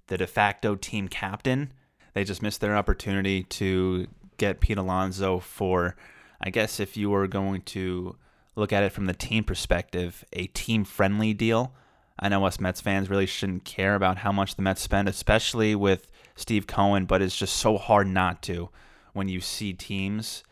the 0.08 0.18
de 0.18 0.28
facto 0.28 0.76
team 0.76 1.08
captain. 1.08 1.72
They 2.14 2.24
just 2.24 2.42
missed 2.42 2.62
their 2.62 2.76
opportunity 2.76 3.44
to 3.44 4.08
get 4.38 4.60
Pete 4.60 4.78
Alonso 4.78 5.40
for, 5.40 5.96
I 6.42 6.50
guess, 6.50 6.80
if 6.80 6.98
you 6.98 7.10
were 7.10 7.28
going 7.28 7.62
to 7.62 8.16
look 8.56 8.74
at 8.74 8.84
it 8.84 8.92
from 8.92 9.06
the 9.06 9.14
team 9.14 9.44
perspective, 9.44 10.26
a 10.34 10.48
team 10.48 10.84
friendly 10.84 11.34
deal. 11.34 11.74
I 12.20 12.30
know 12.30 12.46
us 12.46 12.60
Mets 12.60 12.82
fans 12.82 13.10
really 13.10 13.26
shouldn't 13.26 13.64
care 13.64 13.96
about 13.96 14.18
how 14.18 14.32
much 14.32 14.56
the 14.56 14.62
Mets 14.62 14.82
spend, 14.82 15.08
especially 15.08 15.76
with 15.76 16.12
Steve 16.36 16.68
Cohen, 16.68 17.06
but 17.06 17.22
it's 17.22 17.38
just 17.38 17.56
so 17.56 17.78
hard 17.78 18.08
not 18.08 18.42
to 18.44 18.70
when 19.14 19.30
you 19.30 19.40
see 19.40 19.74
teams 19.74 20.44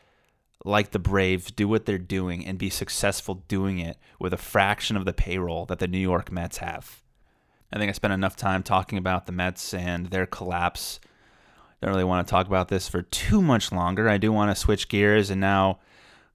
like 0.66 0.92
the 0.92 1.00
Braves 1.00 1.52
do 1.52 1.68
what 1.68 1.86
they're 1.86 1.98
doing 1.98 2.46
and 2.46 2.58
be 2.58 2.70
successful 2.70 3.44
doing 3.48 3.80
it 3.80 3.98
with 4.20 4.34
a 4.34 4.38
fraction 4.38 4.98
of 4.98 5.06
the 5.06 5.14
payroll 5.14 5.66
that 5.66 5.80
the 5.80 5.88
New 5.88 5.98
York 5.98 6.32
Mets 6.32 6.58
have. 6.58 7.02
I 7.72 7.78
think 7.78 7.90
I 7.90 7.94
spent 7.94 8.14
enough 8.14 8.36
time 8.36 8.64
talking 8.64 8.98
about 8.98 9.26
the 9.26 9.32
Mets 9.32 9.74
and 9.74 10.08
their 10.08 10.26
collapse. 10.26 11.00
Don't 11.82 11.92
really 11.92 12.04
want 12.04 12.26
to 12.26 12.32
talk 12.32 12.48
about 12.48 12.70
this 12.70 12.88
for 12.88 13.04
too 13.04 13.42
much 13.42 13.72
longer. 13.72 14.10
I 14.10 14.18
do 14.18 14.32
want 14.32 14.52
to 14.52 14.56
switch 14.56 14.90
gears 14.90 15.30
and 15.30 15.40
now 15.40 15.80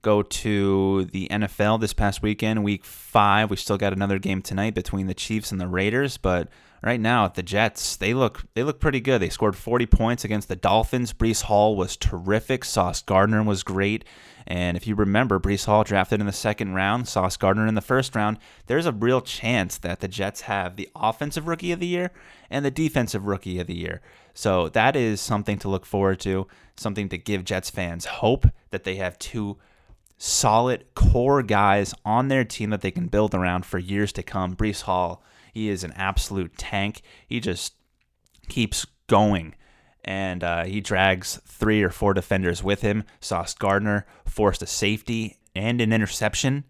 go 0.01 0.21
to 0.21 1.05
the 1.05 1.27
NFL 1.29 1.81
this 1.81 1.93
past 1.93 2.21
weekend, 2.21 2.63
week 2.63 2.85
five. 2.85 3.49
We 3.49 3.57
still 3.57 3.77
got 3.77 3.93
another 3.93 4.19
game 4.19 4.41
tonight 4.41 4.73
between 4.73 5.07
the 5.07 5.13
Chiefs 5.13 5.51
and 5.51 5.59
the 5.59 5.67
Raiders, 5.67 6.17
but 6.17 6.49
right 6.83 6.99
now 6.99 7.25
at 7.25 7.35
the 7.35 7.43
Jets, 7.43 7.95
they 7.95 8.13
look 8.13 8.45
they 8.53 8.63
look 8.63 8.79
pretty 8.79 8.99
good. 8.99 9.21
They 9.21 9.29
scored 9.29 9.55
40 9.55 9.85
points 9.85 10.23
against 10.23 10.47
the 10.47 10.55
Dolphins. 10.55 11.13
Breece 11.13 11.43
Hall 11.43 11.75
was 11.75 11.97
terrific. 11.97 12.65
Sauce 12.65 13.01
Gardner 13.01 13.43
was 13.43 13.63
great. 13.63 14.03
And 14.45 14.75
if 14.75 14.85
you 14.85 14.95
remember, 14.95 15.39
Breece 15.39 15.65
Hall 15.65 15.85
drafted 15.85 16.19
in 16.19 16.25
the 16.25 16.33
second 16.33 16.73
round, 16.73 17.07
Sauce 17.07 17.37
Gardner 17.37 17.65
in 17.65 17.75
the 17.75 17.81
first 17.81 18.13
round. 18.13 18.37
There's 18.67 18.85
a 18.85 18.91
real 18.91 19.21
chance 19.21 19.77
that 19.77 20.01
the 20.01 20.09
Jets 20.09 20.41
have 20.41 20.75
the 20.75 20.89
offensive 20.95 21.47
rookie 21.47 21.71
of 21.71 21.79
the 21.79 21.87
year 21.87 22.11
and 22.49 22.65
the 22.65 22.71
defensive 22.71 23.25
rookie 23.25 23.59
of 23.59 23.67
the 23.67 23.75
year. 23.75 24.01
So 24.33 24.67
that 24.69 24.95
is 24.95 25.21
something 25.21 25.59
to 25.59 25.69
look 25.69 25.85
forward 25.85 26.19
to, 26.21 26.47
something 26.75 27.07
to 27.09 27.17
give 27.17 27.45
Jets 27.45 27.69
fans 27.69 28.05
hope 28.05 28.47
that 28.71 28.83
they 28.83 28.95
have 28.95 29.17
two 29.17 29.57
solid 30.17 30.85
core 30.95 31.43
guys 31.43 31.93
on 32.03 32.27
their 32.27 32.43
team 32.43 32.69
that 32.71 32.81
they 32.81 32.91
can 32.91 33.07
build 33.07 33.33
around 33.33 33.65
for 33.65 33.77
years 33.77 34.11
to 34.13 34.23
come. 34.23 34.55
Breece 34.55 34.81
Hall, 34.81 35.23
he 35.53 35.69
is 35.69 35.83
an 35.83 35.93
absolute 35.95 36.57
tank. 36.57 37.01
He 37.27 37.39
just 37.39 37.75
keeps 38.49 38.85
going 39.07 39.55
and 40.03 40.43
uh, 40.43 40.63
he 40.65 40.81
drags 40.81 41.39
three 41.45 41.81
or 41.81 41.89
four 41.89 42.13
defenders 42.13 42.63
with 42.63 42.81
him. 42.81 43.03
Sauce 43.21 43.53
Gardner 43.53 44.05
forced 44.25 44.61
a 44.61 44.67
safety 44.67 45.37
and 45.55 45.79
an 45.79 45.93
interception 45.93 46.65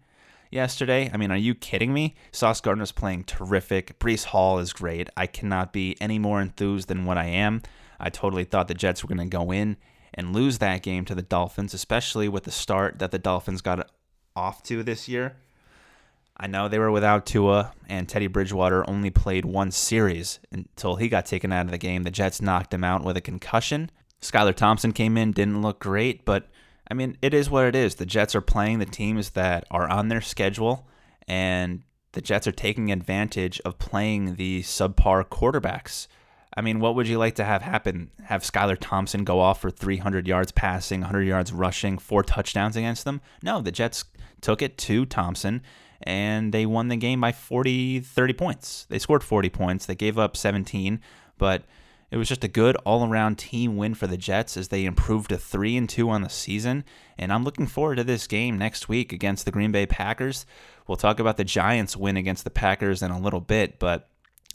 yesterday. 0.50 1.10
I 1.12 1.16
mean, 1.16 1.32
are 1.32 1.36
you 1.36 1.54
kidding 1.54 1.92
me? 1.92 2.14
Sauce 2.30 2.60
Gardner's 2.60 2.92
playing 2.92 3.24
terrific. 3.24 3.98
Breece 3.98 4.24
Hall 4.26 4.58
is 4.58 4.72
great. 4.72 5.08
I 5.16 5.26
cannot 5.26 5.72
be 5.72 5.96
any 6.00 6.18
more 6.18 6.40
enthused 6.40 6.88
than 6.88 7.04
what 7.04 7.18
I 7.18 7.26
am. 7.26 7.62
I 7.98 8.10
totally 8.10 8.44
thought 8.44 8.68
the 8.68 8.74
Jets 8.74 9.02
were 9.02 9.08
going 9.08 9.28
to 9.28 9.36
go 9.36 9.50
in 9.50 9.76
and 10.12 10.32
lose 10.32 10.58
that 10.58 10.82
game 10.82 11.04
to 11.06 11.14
the 11.14 11.22
Dolphins, 11.22 11.74
especially 11.74 12.28
with 12.28 12.44
the 12.44 12.52
start 12.52 12.98
that 13.00 13.10
the 13.10 13.18
Dolphins 13.18 13.62
got 13.62 13.90
off 14.36 14.62
to 14.64 14.82
this 14.82 15.08
year. 15.08 15.36
I 16.36 16.48
know 16.48 16.68
they 16.68 16.78
were 16.78 16.90
without 16.90 17.26
Tua, 17.26 17.72
and 17.88 18.08
Teddy 18.08 18.26
Bridgewater 18.26 18.88
only 18.88 19.10
played 19.10 19.44
one 19.44 19.70
series 19.70 20.40
until 20.50 20.96
he 20.96 21.08
got 21.08 21.26
taken 21.26 21.52
out 21.52 21.66
of 21.66 21.70
the 21.70 21.78
game. 21.78 22.02
The 22.02 22.10
Jets 22.10 22.42
knocked 22.42 22.74
him 22.74 22.82
out 22.82 23.04
with 23.04 23.16
a 23.16 23.20
concussion. 23.20 23.90
Skylar 24.20 24.54
Thompson 24.54 24.92
came 24.92 25.16
in, 25.16 25.32
didn't 25.32 25.62
look 25.62 25.78
great, 25.78 26.24
but 26.24 26.48
I 26.90 26.94
mean, 26.94 27.16
it 27.22 27.34
is 27.34 27.48
what 27.48 27.66
it 27.66 27.76
is. 27.76 27.94
The 27.94 28.06
Jets 28.06 28.34
are 28.34 28.40
playing 28.40 28.78
the 28.78 28.86
teams 28.86 29.30
that 29.30 29.64
are 29.70 29.88
on 29.88 30.08
their 30.08 30.20
schedule, 30.20 30.88
and 31.28 31.82
the 32.12 32.20
Jets 32.20 32.46
are 32.46 32.52
taking 32.52 32.90
advantage 32.90 33.60
of 33.64 33.78
playing 33.78 34.34
the 34.34 34.62
subpar 34.62 35.24
quarterbacks. 35.24 36.08
I 36.56 36.60
mean, 36.60 36.78
what 36.78 36.94
would 36.94 37.08
you 37.08 37.18
like 37.18 37.34
to 37.36 37.44
have 37.44 37.62
happen? 37.62 38.10
Have 38.24 38.42
Skylar 38.42 38.78
Thompson 38.80 39.24
go 39.24 39.40
off 39.40 39.60
for 39.60 39.70
300 39.70 40.28
yards 40.28 40.52
passing, 40.52 41.00
100 41.00 41.22
yards 41.22 41.52
rushing, 41.52 41.98
four 41.98 42.22
touchdowns 42.22 42.76
against 42.76 43.04
them? 43.04 43.20
No, 43.42 43.60
the 43.60 43.72
Jets 43.72 44.04
took 44.44 44.62
it 44.62 44.76
to 44.76 45.06
Thompson 45.06 45.62
and 46.02 46.52
they 46.52 46.66
won 46.66 46.88
the 46.88 46.96
game 46.96 47.20
by 47.20 47.32
40, 47.32 48.00
30 48.00 48.32
points. 48.34 48.86
They 48.90 48.98
scored 48.98 49.24
40 49.24 49.48
points. 49.48 49.86
They 49.86 49.94
gave 49.94 50.18
up 50.18 50.36
17, 50.36 51.00
but 51.38 51.64
it 52.10 52.18
was 52.18 52.28
just 52.28 52.44
a 52.44 52.48
good 52.48 52.76
all-around 52.84 53.38
team 53.38 53.76
win 53.76 53.94
for 53.94 54.06
the 54.06 54.18
Jets 54.18 54.58
as 54.58 54.68
they 54.68 54.84
improved 54.84 55.30
to 55.30 55.38
3 55.38 55.78
and 55.78 55.88
2 55.88 56.10
on 56.10 56.20
the 56.20 56.28
season, 56.28 56.84
and 57.18 57.32
I'm 57.32 57.42
looking 57.42 57.66
forward 57.66 57.96
to 57.96 58.04
this 58.04 58.26
game 58.26 58.58
next 58.58 58.88
week 58.88 59.12
against 59.12 59.46
the 59.46 59.50
Green 59.50 59.72
Bay 59.72 59.86
Packers. 59.86 60.44
We'll 60.86 60.96
talk 60.96 61.18
about 61.18 61.38
the 61.38 61.44
Giants 61.44 61.96
win 61.96 62.18
against 62.18 62.44
the 62.44 62.50
Packers 62.50 63.02
in 63.02 63.10
a 63.10 63.18
little 63.18 63.40
bit, 63.40 63.78
but 63.78 64.08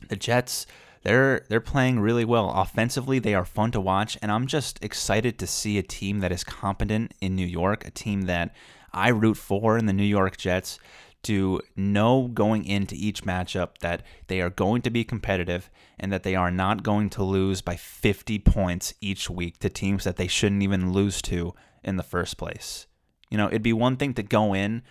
the 0.08 0.16
Jets 0.16 0.68
they're 1.04 1.46
they're 1.50 1.62
playing 1.62 2.00
really 2.00 2.26
well 2.26 2.52
offensively. 2.52 3.20
They 3.20 3.34
are 3.34 3.46
fun 3.46 3.72
to 3.72 3.82
watch, 3.82 4.18
and 4.22 4.32
I'm 4.32 4.48
just 4.48 4.84
excited 4.84 5.40
to 5.40 5.48
see 5.48 5.78
a 5.78 5.84
team 5.84 6.20
that 6.20 6.32
is 6.32 6.44
competent 6.44 7.14
in 7.22 7.36
New 7.36 7.46
York, 7.46 7.88
a 7.88 7.92
team 7.92 8.24
that 8.24 8.54
I 8.94 9.10
root 9.10 9.38
for 9.38 9.78
in 9.78 9.86
the 9.86 9.94
New 9.94 10.04
York 10.04 10.38
Jets 10.38 10.80
to 11.24 11.60
know 11.76 12.30
going 12.34 12.66
into 12.66 12.96
each 12.96 13.24
matchup 13.24 13.78
that 13.80 14.04
they 14.28 14.40
are 14.42 14.50
going 14.50 14.82
to 14.84 14.90
be 14.90 15.04
competitive 15.04 15.70
and 16.00 16.12
that 16.14 16.24
they 16.24 16.36
are 16.36 16.52
not 16.52 16.84
going 16.84 17.10
to 17.10 17.24
lose 17.24 17.62
by 17.62 17.76
50 17.76 18.40
points 18.40 18.94
each 19.02 19.30
week 19.30 19.60
to 19.60 19.70
teams 19.70 20.06
that 20.06 20.16
they 20.16 20.28
shouldn't 20.28 20.64
even 20.64 20.94
lose 20.94 21.22
to 21.24 21.54
in 21.84 21.98
the 21.98 22.04
first 22.04 22.38
place. 22.38 22.88
You 23.30 23.38
know, 23.38 23.48
it'd 23.48 23.62
be 23.62 23.74
one 23.74 23.98
thing 23.98 24.14
to 24.14 24.24
go 24.24 24.54
in 24.54 24.82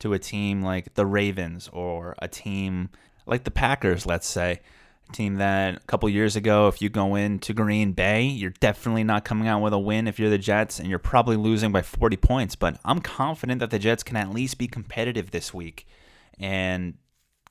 to 0.00 0.12
a 0.12 0.18
team 0.18 0.62
like 0.62 0.94
the 0.94 1.06
Ravens 1.06 1.68
or 1.72 2.14
a 2.18 2.28
team 2.28 2.90
like 3.26 3.44
the 3.44 3.50
Packers, 3.50 4.06
let's 4.06 4.26
say, 4.26 4.60
team 5.12 5.36
that 5.36 5.76
a 5.76 5.80
couple 5.80 6.08
years 6.08 6.36
ago, 6.36 6.68
if 6.68 6.80
you 6.80 6.88
go 6.88 7.14
into 7.14 7.52
Green 7.52 7.92
Bay, 7.92 8.22
you're 8.22 8.54
definitely 8.60 9.04
not 9.04 9.24
coming 9.24 9.48
out 9.48 9.60
with 9.60 9.72
a 9.72 9.78
win 9.78 10.08
if 10.08 10.18
you're 10.18 10.30
the 10.30 10.38
Jets, 10.38 10.78
and 10.78 10.88
you're 10.88 10.98
probably 10.98 11.36
losing 11.36 11.72
by 11.72 11.82
40 11.82 12.16
points. 12.16 12.56
But 12.56 12.78
I'm 12.84 13.00
confident 13.00 13.60
that 13.60 13.70
the 13.70 13.78
Jets 13.78 14.02
can 14.02 14.16
at 14.16 14.30
least 14.30 14.58
be 14.58 14.66
competitive 14.66 15.30
this 15.30 15.52
week 15.52 15.86
and 16.38 16.94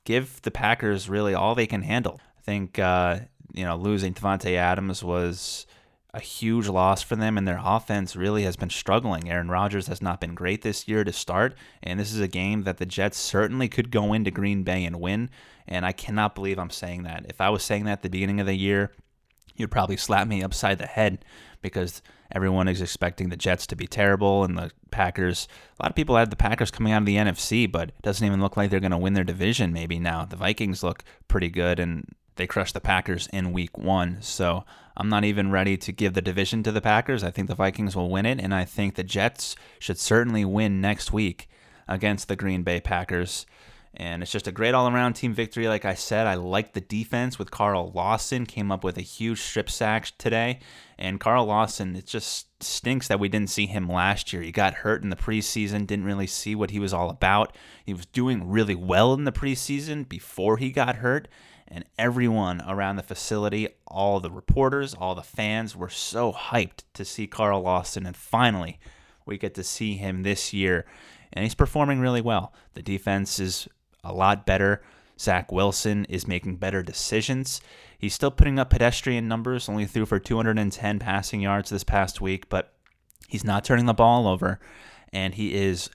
give 0.04 0.40
the 0.42 0.50
Packers 0.50 1.08
really 1.08 1.34
all 1.34 1.54
they 1.54 1.66
can 1.66 1.82
handle. 1.82 2.20
I 2.38 2.42
think, 2.42 2.78
uh, 2.78 3.20
you 3.52 3.64
know, 3.64 3.76
losing 3.76 4.14
Davante 4.14 4.54
Adams 4.54 5.04
was 5.04 5.66
a 6.14 6.20
huge 6.20 6.68
loss 6.68 7.02
for 7.02 7.16
them, 7.16 7.36
and 7.36 7.46
their 7.46 7.60
offense 7.62 8.16
really 8.16 8.42
has 8.44 8.56
been 8.56 8.70
struggling. 8.70 9.30
Aaron 9.30 9.50
Rodgers 9.50 9.88
has 9.88 10.00
not 10.00 10.20
been 10.20 10.34
great 10.34 10.62
this 10.62 10.88
year 10.88 11.04
to 11.04 11.12
start, 11.12 11.54
and 11.82 12.00
this 12.00 12.12
is 12.12 12.20
a 12.20 12.28
game 12.28 12.62
that 12.62 12.78
the 12.78 12.86
Jets 12.86 13.18
certainly 13.18 13.68
could 13.68 13.90
go 13.90 14.12
into 14.12 14.30
Green 14.30 14.62
Bay 14.62 14.84
and 14.84 15.00
win. 15.00 15.28
And 15.66 15.84
I 15.84 15.92
cannot 15.92 16.34
believe 16.34 16.58
I'm 16.58 16.70
saying 16.70 17.02
that. 17.02 17.26
If 17.28 17.40
I 17.40 17.50
was 17.50 17.62
saying 17.62 17.84
that 17.84 17.92
at 17.92 18.02
the 18.02 18.08
beginning 18.08 18.40
of 18.40 18.46
the 18.46 18.54
year, 18.54 18.92
you'd 19.56 19.70
probably 19.70 19.98
slap 19.98 20.26
me 20.26 20.42
upside 20.42 20.78
the 20.78 20.86
head 20.86 21.24
because 21.60 22.00
everyone 22.32 22.68
is 22.68 22.80
expecting 22.80 23.28
the 23.28 23.36
Jets 23.36 23.66
to 23.66 23.76
be 23.76 23.86
terrible 23.86 24.44
and 24.44 24.56
the 24.56 24.70
Packers. 24.90 25.46
A 25.78 25.82
lot 25.82 25.90
of 25.90 25.96
people 25.96 26.16
had 26.16 26.30
the 26.30 26.36
Packers 26.36 26.70
coming 26.70 26.92
out 26.92 27.02
of 27.02 27.06
the 27.06 27.16
NFC, 27.16 27.70
but 27.70 27.90
it 27.90 28.02
doesn't 28.02 28.26
even 28.26 28.40
look 28.40 28.56
like 28.56 28.70
they're 28.70 28.80
going 28.80 28.92
to 28.92 28.98
win 28.98 29.12
their 29.12 29.24
division 29.24 29.74
maybe 29.74 29.98
now. 29.98 30.24
The 30.24 30.36
Vikings 30.36 30.82
look 30.82 31.04
pretty 31.26 31.50
good 31.50 31.78
and 31.78 32.06
they 32.38 32.46
crushed 32.46 32.74
the 32.74 32.80
Packers 32.80 33.28
in 33.32 33.52
week 33.52 33.76
one. 33.76 34.22
So 34.22 34.64
I'm 34.96 35.08
not 35.08 35.24
even 35.24 35.50
ready 35.50 35.76
to 35.76 35.92
give 35.92 36.14
the 36.14 36.22
division 36.22 36.62
to 36.62 36.72
the 36.72 36.80
Packers. 36.80 37.22
I 37.22 37.30
think 37.30 37.48
the 37.48 37.54
Vikings 37.54 37.94
will 37.94 38.08
win 38.08 38.26
it, 38.26 38.40
and 38.40 38.54
I 38.54 38.64
think 38.64 38.94
the 38.94 39.04
Jets 39.04 39.54
should 39.78 39.98
certainly 39.98 40.44
win 40.44 40.80
next 40.80 41.12
week 41.12 41.48
against 41.86 42.28
the 42.28 42.36
Green 42.36 42.62
Bay 42.62 42.80
Packers. 42.80 43.44
And 43.94 44.22
it's 44.22 44.30
just 44.30 44.46
a 44.46 44.52
great 44.52 44.74
all 44.74 44.88
around 44.88 45.14
team 45.14 45.32
victory. 45.34 45.66
Like 45.66 45.84
I 45.84 45.94
said, 45.94 46.26
I 46.26 46.34
like 46.34 46.72
the 46.72 46.80
defense 46.80 47.38
with 47.38 47.50
Carl 47.50 47.90
Lawson, 47.94 48.46
came 48.46 48.70
up 48.70 48.84
with 48.84 48.96
a 48.98 49.02
huge 49.02 49.40
strip 49.40 49.70
sack 49.70 50.12
today. 50.18 50.60
And 50.98 51.18
Carl 51.18 51.46
Lawson, 51.46 51.96
it 51.96 52.06
just 52.06 52.62
stinks 52.62 53.08
that 53.08 53.18
we 53.18 53.28
didn't 53.28 53.50
see 53.50 53.66
him 53.66 53.88
last 53.88 54.32
year. 54.32 54.42
He 54.42 54.52
got 54.52 54.74
hurt 54.74 55.02
in 55.02 55.10
the 55.10 55.16
preseason, 55.16 55.86
didn't 55.86 56.04
really 56.04 56.26
see 56.26 56.54
what 56.54 56.70
he 56.70 56.78
was 56.78 56.92
all 56.92 57.10
about. 57.10 57.56
He 57.84 57.94
was 57.94 58.06
doing 58.06 58.48
really 58.48 58.74
well 58.74 59.14
in 59.14 59.24
the 59.24 59.32
preseason 59.32 60.08
before 60.08 60.58
he 60.58 60.70
got 60.70 60.96
hurt 60.96 61.26
and 61.68 61.84
everyone 61.98 62.62
around 62.66 62.96
the 62.96 63.02
facility, 63.02 63.68
all 63.86 64.20
the 64.20 64.30
reporters, 64.30 64.94
all 64.94 65.14
the 65.14 65.22
fans 65.22 65.76
were 65.76 65.90
so 65.90 66.32
hyped 66.32 66.82
to 66.94 67.04
see 67.04 67.26
Carl 67.26 67.60
Lawson. 67.60 68.06
And 68.06 68.16
finally, 68.16 68.80
we 69.26 69.38
get 69.38 69.54
to 69.54 69.64
see 69.64 69.96
him 69.96 70.22
this 70.22 70.52
year, 70.52 70.86
and 71.32 71.44
he's 71.44 71.54
performing 71.54 72.00
really 72.00 72.22
well. 72.22 72.52
The 72.74 72.82
defense 72.82 73.38
is 73.38 73.68
a 74.02 74.12
lot 74.12 74.46
better. 74.46 74.82
Zach 75.20 75.52
Wilson 75.52 76.04
is 76.06 76.26
making 76.26 76.56
better 76.56 76.82
decisions. 76.82 77.60
He's 77.98 78.14
still 78.14 78.30
putting 78.30 78.58
up 78.58 78.70
pedestrian 78.70 79.28
numbers, 79.28 79.68
only 79.68 79.84
threw 79.84 80.06
for 80.06 80.18
210 80.18 80.98
passing 81.00 81.40
yards 81.40 81.70
this 81.70 81.84
past 81.84 82.20
week, 82.20 82.48
but 82.48 82.72
he's 83.28 83.44
not 83.44 83.64
turning 83.64 83.86
the 83.86 83.92
ball 83.92 84.26
over, 84.28 84.60
and 85.12 85.34
he 85.34 85.54
is 85.54 85.90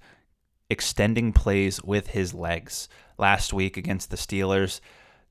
extending 0.70 1.32
plays 1.32 1.82
with 1.82 2.08
his 2.08 2.34
legs. 2.34 2.90
Last 3.18 3.54
week 3.54 3.78
against 3.78 4.10
the 4.10 4.18
Steelers, 4.18 4.82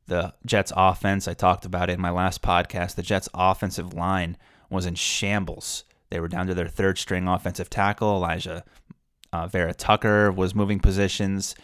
the 0.06 0.34
Jets 0.44 0.72
offense, 0.76 1.28
I 1.28 1.34
talked 1.34 1.64
about 1.64 1.90
it 1.90 1.94
in 1.94 2.00
my 2.00 2.10
last 2.10 2.42
podcast, 2.42 2.94
the 2.94 3.02
Jets 3.02 3.28
offensive 3.34 3.94
line 3.94 4.36
was 4.70 4.86
in 4.86 4.94
shambles. 4.94 5.84
They 6.10 6.20
were 6.20 6.28
down 6.28 6.46
to 6.48 6.54
their 6.54 6.68
third 6.68 6.98
string 6.98 7.28
offensive 7.28 7.70
tackle. 7.70 8.20
Alijah 8.20 8.62
uh, 9.32 9.46
Vera 9.46 9.72
Tucker 9.74 10.30
was 10.30 10.54
moving 10.54 10.78
positions, 10.78 11.54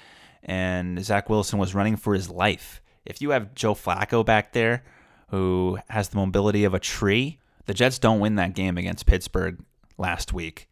and 0.43 1.05
Zach 1.05 1.29
Wilson 1.29 1.59
was 1.59 1.75
running 1.75 1.97
for 1.97 2.15
his 2.15 2.31
life. 2.31 2.81
If 3.05 3.21
you 3.21 3.31
have 3.31 3.55
Joe 3.55 3.75
Flacco 3.75 4.25
back 4.25 4.53
there, 4.53 4.85
who 5.29 5.79
has 5.91 6.09
the 6.09 6.17
mobility 6.17 6.65
of 6.65 6.75
a 6.75 6.81
tree, 6.81 7.39
the 7.67 7.75
Jets 7.75 7.99
don't 7.99 8.21
win 8.21 8.37
that 8.37 8.55
game 8.55 8.79
against 8.79 9.07
Pittsburgh 9.07 9.59
last 9.99 10.33
week 10.33 10.69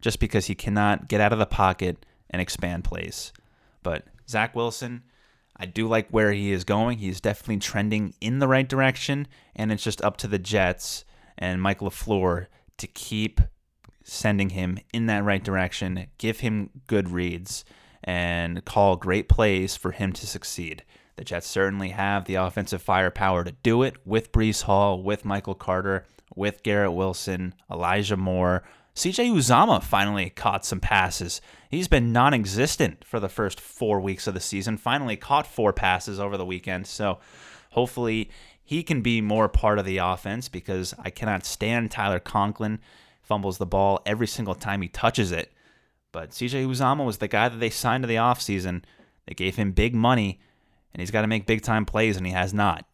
just 0.00 0.20
because 0.20 0.46
he 0.46 0.54
cannot 0.54 1.08
get 1.08 1.20
out 1.20 1.32
of 1.32 1.38
the 1.38 1.46
pocket 1.46 2.06
and 2.30 2.40
expand 2.40 2.84
plays. 2.84 3.32
But 3.82 4.04
Zach 4.28 4.54
Wilson, 4.54 5.02
I 5.58 5.66
do 5.66 5.88
like 5.88 6.08
where 6.10 6.32
he 6.32 6.52
is 6.52 6.64
going. 6.64 6.98
He's 6.98 7.20
definitely 7.20 7.58
trending 7.58 8.14
in 8.20 8.38
the 8.38 8.48
right 8.48 8.68
direction, 8.68 9.26
and 9.54 9.72
it's 9.72 9.82
just 9.82 10.02
up 10.02 10.16
to 10.18 10.28
the 10.28 10.38
Jets 10.38 11.04
and 11.38 11.62
Mike 11.62 11.80
LaFleur 11.80 12.46
to 12.78 12.86
keep 12.86 13.40
sending 14.02 14.50
him 14.50 14.78
in 14.92 15.06
that 15.06 15.24
right 15.24 15.42
direction, 15.42 16.06
give 16.18 16.40
him 16.40 16.70
good 16.86 17.08
reads, 17.10 17.64
and 18.04 18.64
call 18.64 18.96
great 18.96 19.28
plays 19.28 19.76
for 19.76 19.92
him 19.92 20.12
to 20.12 20.26
succeed. 20.26 20.84
The 21.16 21.24
Jets 21.24 21.46
certainly 21.46 21.88
have 21.88 22.26
the 22.26 22.34
offensive 22.34 22.82
firepower 22.82 23.42
to 23.42 23.52
do 23.52 23.82
it 23.82 23.96
with 24.06 24.32
Breece 24.32 24.62
Hall, 24.62 25.02
with 25.02 25.24
Michael 25.24 25.54
Carter, 25.54 26.06
with 26.34 26.62
Garrett 26.62 26.92
Wilson, 26.92 27.54
Elijah 27.70 28.16
Moore, 28.16 28.62
CJ 28.96 29.30
Uzomah 29.30 29.82
finally 29.82 30.30
caught 30.30 30.64
some 30.64 30.80
passes. 30.80 31.40
He's 31.70 31.86
been 31.86 32.12
non 32.12 32.34
existent 32.34 33.04
for 33.04 33.20
the 33.20 33.28
first 33.28 33.60
four 33.60 34.00
weeks 34.00 34.26
of 34.26 34.34
the 34.34 34.40
season, 34.40 34.76
finally 34.76 35.16
caught 35.16 35.46
four 35.46 35.72
passes 35.72 36.18
over 36.18 36.36
the 36.36 36.44
weekend. 36.44 36.88
So 36.88 37.18
Hopefully, 37.76 38.30
he 38.64 38.82
can 38.82 39.02
be 39.02 39.20
more 39.20 39.50
part 39.50 39.78
of 39.78 39.84
the 39.84 39.98
offense 39.98 40.48
because 40.48 40.94
I 40.98 41.10
cannot 41.10 41.44
stand 41.44 41.90
Tyler 41.90 42.18
Conklin 42.18 42.80
fumbles 43.20 43.58
the 43.58 43.66
ball 43.66 44.00
every 44.06 44.26
single 44.26 44.54
time 44.54 44.80
he 44.80 44.88
touches 44.88 45.30
it. 45.30 45.52
But 46.10 46.30
CJ 46.30 46.66
Uzomah 46.66 47.04
was 47.04 47.18
the 47.18 47.28
guy 47.28 47.50
that 47.50 47.58
they 47.58 47.68
signed 47.68 48.02
to 48.02 48.08
the 48.08 48.14
offseason. 48.14 48.82
They 49.26 49.34
gave 49.34 49.56
him 49.56 49.72
big 49.72 49.94
money, 49.94 50.40
and 50.94 51.02
he's 51.02 51.10
got 51.10 51.20
to 51.20 51.26
make 51.26 51.44
big 51.44 51.60
time 51.60 51.84
plays, 51.84 52.16
and 52.16 52.26
he 52.26 52.32
has 52.32 52.54
not. 52.54 52.86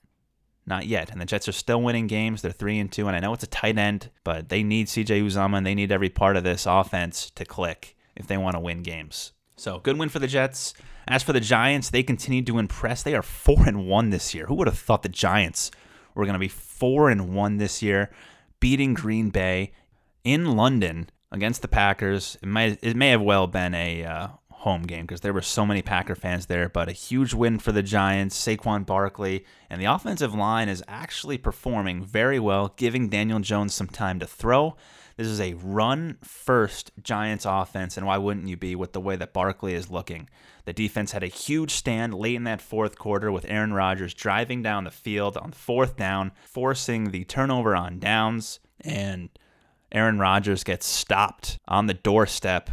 Not 0.66 0.86
yet. 0.86 1.10
And 1.10 1.20
the 1.20 1.24
Jets 1.24 1.48
are 1.48 1.52
still 1.52 1.82
winning 1.82 2.06
games. 2.06 2.42
They're 2.42 2.52
3 2.52 2.78
and 2.78 2.92
2, 2.92 3.08
and 3.08 3.16
I 3.16 3.20
know 3.20 3.32
it's 3.32 3.42
a 3.42 3.48
tight 3.48 3.78
end, 3.78 4.10
but 4.22 4.48
they 4.48 4.62
need 4.62 4.86
CJ 4.86 5.22
Uzomah 5.24 5.58
and 5.58 5.66
they 5.66 5.74
need 5.74 5.90
every 5.90 6.08
part 6.08 6.36
of 6.36 6.44
this 6.44 6.66
offense 6.66 7.30
to 7.30 7.44
click 7.44 7.96
if 8.14 8.26
they 8.26 8.36
want 8.36 8.54
to 8.54 8.60
win 8.60 8.82
games. 8.82 9.32
So, 9.56 9.80
good 9.80 9.98
win 9.98 10.08
for 10.08 10.18
the 10.18 10.26
Jets. 10.26 10.74
As 11.08 11.22
for 11.22 11.32
the 11.32 11.40
Giants, 11.40 11.90
they 11.90 12.02
continue 12.02 12.42
to 12.42 12.58
impress. 12.58 13.02
They 13.02 13.14
are 13.14 13.22
4 13.22 13.66
and 13.66 13.86
1 13.86 14.10
this 14.10 14.34
year. 14.34 14.46
Who 14.46 14.54
would 14.54 14.68
have 14.68 14.78
thought 14.78 15.02
the 15.02 15.08
Giants 15.08 15.70
were 16.14 16.24
going 16.24 16.34
to 16.34 16.38
be 16.38 16.48
4 16.48 17.10
and 17.10 17.34
1 17.34 17.56
this 17.56 17.82
year, 17.82 18.10
beating 18.60 18.94
Green 18.94 19.30
Bay 19.30 19.72
in 20.24 20.56
London 20.56 21.10
against 21.32 21.62
the 21.62 21.68
Packers. 21.68 22.36
It 22.42 22.48
might 22.48 22.78
it 22.82 22.96
may 22.96 23.08
have 23.08 23.22
well 23.22 23.46
been 23.46 23.74
a 23.74 24.04
uh, 24.04 24.28
home 24.62 24.82
game 24.82 25.04
because 25.04 25.22
there 25.22 25.32
were 25.32 25.42
so 25.42 25.66
many 25.66 25.82
Packer 25.82 26.14
fans 26.14 26.46
there, 26.46 26.68
but 26.68 26.88
a 26.88 26.92
huge 26.92 27.34
win 27.34 27.58
for 27.58 27.72
the 27.72 27.82
Giants, 27.82 28.38
Saquon 28.38 28.86
Barkley, 28.86 29.44
and 29.68 29.80
the 29.80 29.86
offensive 29.86 30.34
line 30.34 30.68
is 30.68 30.84
actually 30.86 31.36
performing 31.36 32.04
very 32.04 32.38
well, 32.38 32.72
giving 32.76 33.08
Daniel 33.08 33.40
Jones 33.40 33.74
some 33.74 33.88
time 33.88 34.20
to 34.20 34.26
throw. 34.26 34.76
This 35.16 35.26
is 35.26 35.40
a 35.40 35.54
run 35.54 36.16
first 36.22 36.92
Giants 37.02 37.44
offense, 37.44 37.96
and 37.96 38.06
why 38.06 38.18
wouldn't 38.18 38.46
you 38.46 38.56
be 38.56 38.76
with 38.76 38.92
the 38.92 39.00
way 39.00 39.16
that 39.16 39.32
Barkley 39.32 39.74
is 39.74 39.90
looking? 39.90 40.30
The 40.64 40.72
defense 40.72 41.10
had 41.10 41.24
a 41.24 41.26
huge 41.26 41.72
stand 41.72 42.14
late 42.14 42.36
in 42.36 42.44
that 42.44 42.62
fourth 42.62 42.96
quarter 42.96 43.32
with 43.32 43.44
Aaron 43.48 43.72
Rodgers 43.72 44.14
driving 44.14 44.62
down 44.62 44.84
the 44.84 44.92
field 44.92 45.36
on 45.36 45.50
fourth 45.50 45.96
down, 45.96 46.30
forcing 46.44 47.10
the 47.10 47.24
turnover 47.24 47.74
on 47.74 47.98
downs, 47.98 48.60
and 48.80 49.28
Aaron 49.90 50.20
Rodgers 50.20 50.62
gets 50.62 50.86
stopped 50.86 51.58
on 51.66 51.86
the 51.86 51.94
doorstep 51.94 52.70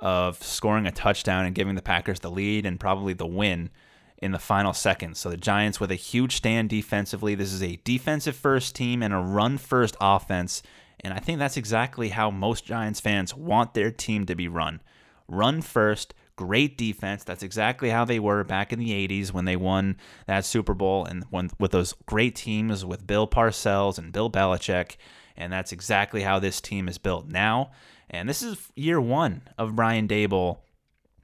of 0.00 0.42
scoring 0.42 0.86
a 0.86 0.90
touchdown 0.90 1.44
and 1.44 1.54
giving 1.54 1.74
the 1.76 1.82
Packers 1.82 2.20
the 2.20 2.30
lead 2.30 2.66
and 2.66 2.80
probably 2.80 3.12
the 3.12 3.26
win 3.26 3.70
in 4.18 4.32
the 4.32 4.38
final 4.38 4.72
seconds. 4.72 5.18
So 5.18 5.30
the 5.30 5.36
Giants 5.36 5.80
with 5.80 5.90
a 5.90 5.96
huge 5.96 6.36
stand 6.36 6.68
defensively. 6.68 7.34
This 7.34 7.52
is 7.52 7.62
a 7.62 7.80
defensive 7.84 8.36
first 8.36 8.74
team 8.74 9.02
and 9.02 9.14
a 9.14 9.18
run 9.18 9.58
first 9.58 9.96
offense. 10.00 10.62
And 11.00 11.14
I 11.14 11.18
think 11.18 11.38
that's 11.38 11.56
exactly 11.56 12.10
how 12.10 12.30
most 12.30 12.64
Giants 12.64 13.00
fans 13.00 13.34
want 13.34 13.74
their 13.74 13.90
team 13.90 14.26
to 14.26 14.34
be 14.34 14.48
run. 14.48 14.82
Run 15.28 15.62
first, 15.62 16.12
great 16.36 16.76
defense. 16.76 17.24
That's 17.24 17.42
exactly 17.42 17.90
how 17.90 18.04
they 18.04 18.18
were 18.18 18.44
back 18.44 18.72
in 18.72 18.78
the 18.78 18.90
80s 19.08 19.32
when 19.32 19.44
they 19.44 19.56
won 19.56 19.96
that 20.26 20.44
Super 20.44 20.74
Bowl 20.74 21.04
and 21.04 21.24
when, 21.30 21.50
with 21.58 21.70
those 21.70 21.94
great 22.06 22.34
teams 22.34 22.84
with 22.84 23.06
Bill 23.06 23.26
Parcells 23.26 23.98
and 23.98 24.12
Bill 24.12 24.30
Belichick. 24.30 24.96
And 25.36 25.52
that's 25.52 25.72
exactly 25.72 26.22
how 26.22 26.38
this 26.38 26.60
team 26.60 26.88
is 26.88 26.98
built 26.98 27.26
now. 27.28 27.70
And 28.10 28.28
this 28.28 28.42
is 28.42 28.70
year 28.74 29.00
one 29.00 29.42
of 29.56 29.76
Brian 29.76 30.08
Daboll 30.08 30.58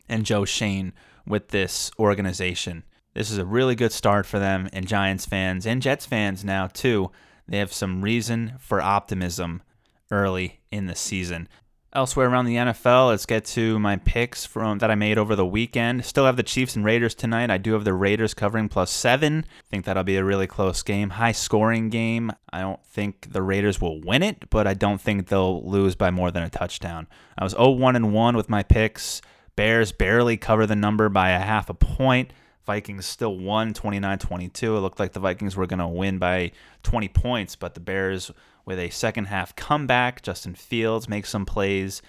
and 0.09 0.25
Joe 0.25 0.45
Schoen 0.45 0.93
with 1.27 1.49
this 1.49 1.91
organization. 1.99 2.85
This 3.13 3.31
is 3.31 3.39
a 3.39 3.45
really 3.45 3.75
good 3.75 3.93
start 3.93 4.25
for 4.25 4.39
them 4.39 4.69
and 4.73 4.87
Giants 4.87 5.27
fans 5.27 5.67
and 5.67 5.83
Jets 5.83 6.07
fans 6.07 6.45
now, 6.45 6.69
too. 6.69 7.11
They 7.49 7.59
have 7.59 7.73
some 7.73 8.03
reason 8.03 8.55
for 8.61 8.81
optimism 8.81 9.63
early 10.11 10.61
in 10.71 10.87
the 10.87 10.95
season. 10.95 11.49
Elsewhere 11.97 12.29
around 12.29 12.45
the 12.45 12.57
NFL, 12.57 13.09
let's 13.09 13.25
get 13.25 13.47
to 13.47 13.79
my 13.79 13.97
picks 13.97 14.45
from 14.45 14.81
that 14.81 14.91
I 14.91 14.95
made 14.95 15.17
over 15.17 15.35
the 15.35 15.47
weekend. 15.47 16.05
Still 16.05 16.27
have 16.27 16.37
the 16.37 16.43
Chiefs 16.43 16.77
and 16.77 16.85
Raiders 16.85 17.15
tonight. 17.15 17.51
I 17.51 17.57
do 17.57 17.73
have 17.73 17.85
the 17.85 17.95
Raiders 17.95 18.35
covering 18.35 18.69
plus 18.69 18.91
seven. 18.91 19.47
I 19.49 19.71
think 19.71 19.87
that'll 19.87 20.05
be 20.05 20.19
a 20.19 20.23
really 20.23 20.47
close 20.47 20.83
game, 20.83 21.09
high 21.09 21.33
scoring 21.33 21.89
game. 21.89 22.33
I 22.53 22.61
don't 22.61 22.85
think 22.85 23.33
the 23.33 23.41
Raiders 23.41 23.81
will 23.81 23.99
win 24.03 24.23
it, 24.23 24.51
but 24.51 24.67
I 24.67 24.75
don't 24.75 25.01
think 25.01 25.29
they'll 25.29 25.67
lose 25.67 25.95
by 25.95 26.11
more 26.11 26.31
than 26.31 26.43
a 26.43 26.51
touchdown. 26.51 27.07
I 27.39 27.45
was 27.45 27.55
0-1 27.55 27.97
and 27.97 28.13
1 28.13 28.37
with 28.37 28.51
my 28.51 28.63
picks. 28.63 29.23
Bears 29.57 29.91
barely 29.91 30.37
cover 30.37 30.67
the 30.67 30.77
number 30.77 31.09
by 31.09 31.31
a 31.31 31.41
half 31.41 31.71
a 31.71 31.75
point. 31.75 32.31
Vikings 32.67 33.07
still 33.07 33.39
won 33.39 33.73
29-22. 33.73 34.63
It 34.63 34.81
looked 34.81 35.01
like 35.01 35.15
the 35.15 35.21
Vikings 35.21 35.57
were 35.57 35.67
going 35.67 35.79
to 35.79 35.89
win 35.89 36.19
by 36.19 36.53
20 36.83 37.09
points, 37.09 37.57
but 37.57 37.73
the 37.73 37.81
Bears 37.81 38.31
with 38.67 38.79
a 38.79 38.91
second 38.91 39.27
half 39.27 39.57
comeback. 39.57 40.23
Justin 40.23 40.55
Fields 40.55 41.09
makes 41.09 41.31
some 41.31 41.47
plays, 41.47 42.03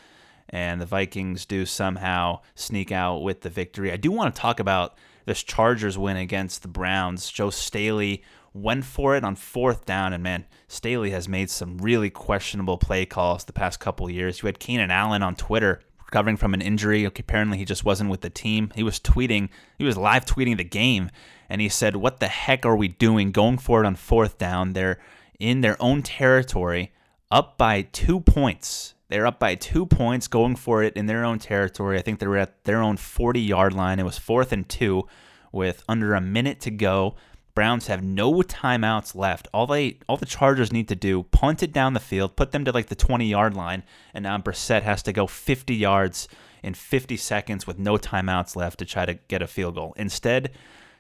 and 0.50 0.82
the 0.82 0.86
Vikings 0.86 1.46
do 1.46 1.66
somehow 1.66 2.42
sneak 2.56 2.92
out 2.92 3.20
with 3.20 3.42
the 3.42 3.50
victory. 3.50 3.92
I 3.92 3.98
do 3.98 4.12
want 4.12 4.34
to 4.34 4.42
talk 4.42 4.60
about 4.60 4.98
this 5.26 5.44
Chargers 5.44 5.98
win 5.98 6.18
against 6.18 6.64
the 6.64 6.68
Browns. 6.68 7.30
Joe 7.30 7.52
Staley 7.52 8.24
went 8.54 8.86
for 8.86 9.16
it 9.16 9.24
on 9.24 9.36
fourth 9.36 9.86
down, 9.86 10.14
and 10.14 10.24
man, 10.24 10.46
Staley 10.68 11.12
has 11.12 11.30
made 11.30 11.50
some 11.50 11.78
really 11.78 12.10
questionable 12.10 12.78
play 12.78 13.06
calls 13.06 13.46
the 13.46 13.54
past 13.54 13.80
couple 13.80 14.10
years. 14.10 14.42
You 14.42 14.48
had 14.48 14.60
Keenan 14.60 14.90
Allen 14.90 15.22
on 15.22 15.36
Twitter 15.36 15.82
recovering 16.08 16.38
from 16.38 16.54
an 16.54 16.62
injury. 16.62 17.04
Apparently, 17.04 17.58
he 17.58 17.66
just 17.66 17.86
wasn't 17.86 18.10
with 18.10 18.22
the 18.22 18.30
team. 18.30 18.72
He 18.74 18.84
was 18.84 19.00
tweeting, 19.00 19.50
he 19.78 19.84
was 19.84 19.98
live 19.98 20.26
tweeting 20.26 20.58
the 20.58 20.64
game, 20.64 21.12
and 21.50 21.62
he 21.62 21.70
said, 21.70 21.98
What 21.98 22.20
the 22.20 22.28
heck 22.28 22.66
are 22.66 22.76
we 22.76 22.88
doing 22.88 23.32
going 23.32 23.58
for 23.58 23.84
it 23.84 23.86
on 23.86 23.96
fourth 23.96 24.38
down? 24.38 24.74
They're 24.74 25.00
in 25.40 25.62
their 25.62 25.82
own 25.82 26.02
territory, 26.02 26.92
up 27.32 27.58
by 27.58 27.82
two 27.82 28.20
points. 28.22 28.94
They're 29.10 29.28
up 29.28 29.40
by 29.40 29.56
two 29.56 29.86
points, 29.86 30.28
going 30.28 30.56
for 30.56 30.84
it 30.84 30.96
in 30.96 31.06
their 31.06 31.24
own 31.24 31.40
territory. 31.40 31.98
I 31.98 32.02
think 32.02 32.20
they 32.20 32.28
were 32.28 32.38
at 32.38 32.64
their 32.66 32.82
own 32.82 32.98
40 32.98 33.40
yard 33.40 33.74
line. 33.74 34.00
It 34.00 34.04
was 34.04 34.18
fourth 34.18 34.52
and 34.52 34.68
two 34.68 35.08
with 35.52 35.84
under 35.88 36.14
a 36.14 36.22
minute 36.22 36.60
to 36.62 36.72
go. 36.72 37.16
Browns 37.56 37.88
have 37.88 38.04
no 38.04 38.34
timeouts 38.44 39.16
left. 39.16 39.48
All 39.54 39.66
they 39.66 39.98
all 40.08 40.18
the 40.18 40.26
Chargers 40.26 40.72
need 40.72 40.88
to 40.90 40.96
do, 40.96 41.24
punt 41.24 41.64
it 41.64 41.74
down 41.74 41.94
the 41.94 42.00
field, 42.00 42.36
put 42.36 42.52
them 42.52 42.66
to 42.66 42.72
like 42.72 42.88
the 42.88 42.96
20 42.96 43.26
yard 43.26 43.56
line, 43.56 43.84
and 44.14 44.24
now 44.24 44.38
Brissett 44.38 44.84
has 44.84 45.02
to 45.04 45.14
go 45.14 45.26
50 45.26 45.74
yards 45.74 46.28
in 46.62 46.74
50 46.74 47.18
seconds 47.18 47.66
with 47.66 47.80
no 47.80 47.98
timeouts 47.98 48.56
left 48.56 48.78
to 48.80 48.86
try 48.86 49.06
to 49.06 49.16
get 49.28 49.42
a 49.42 49.48
field 49.48 49.76
goal. 49.76 49.94
Instead, 49.98 50.52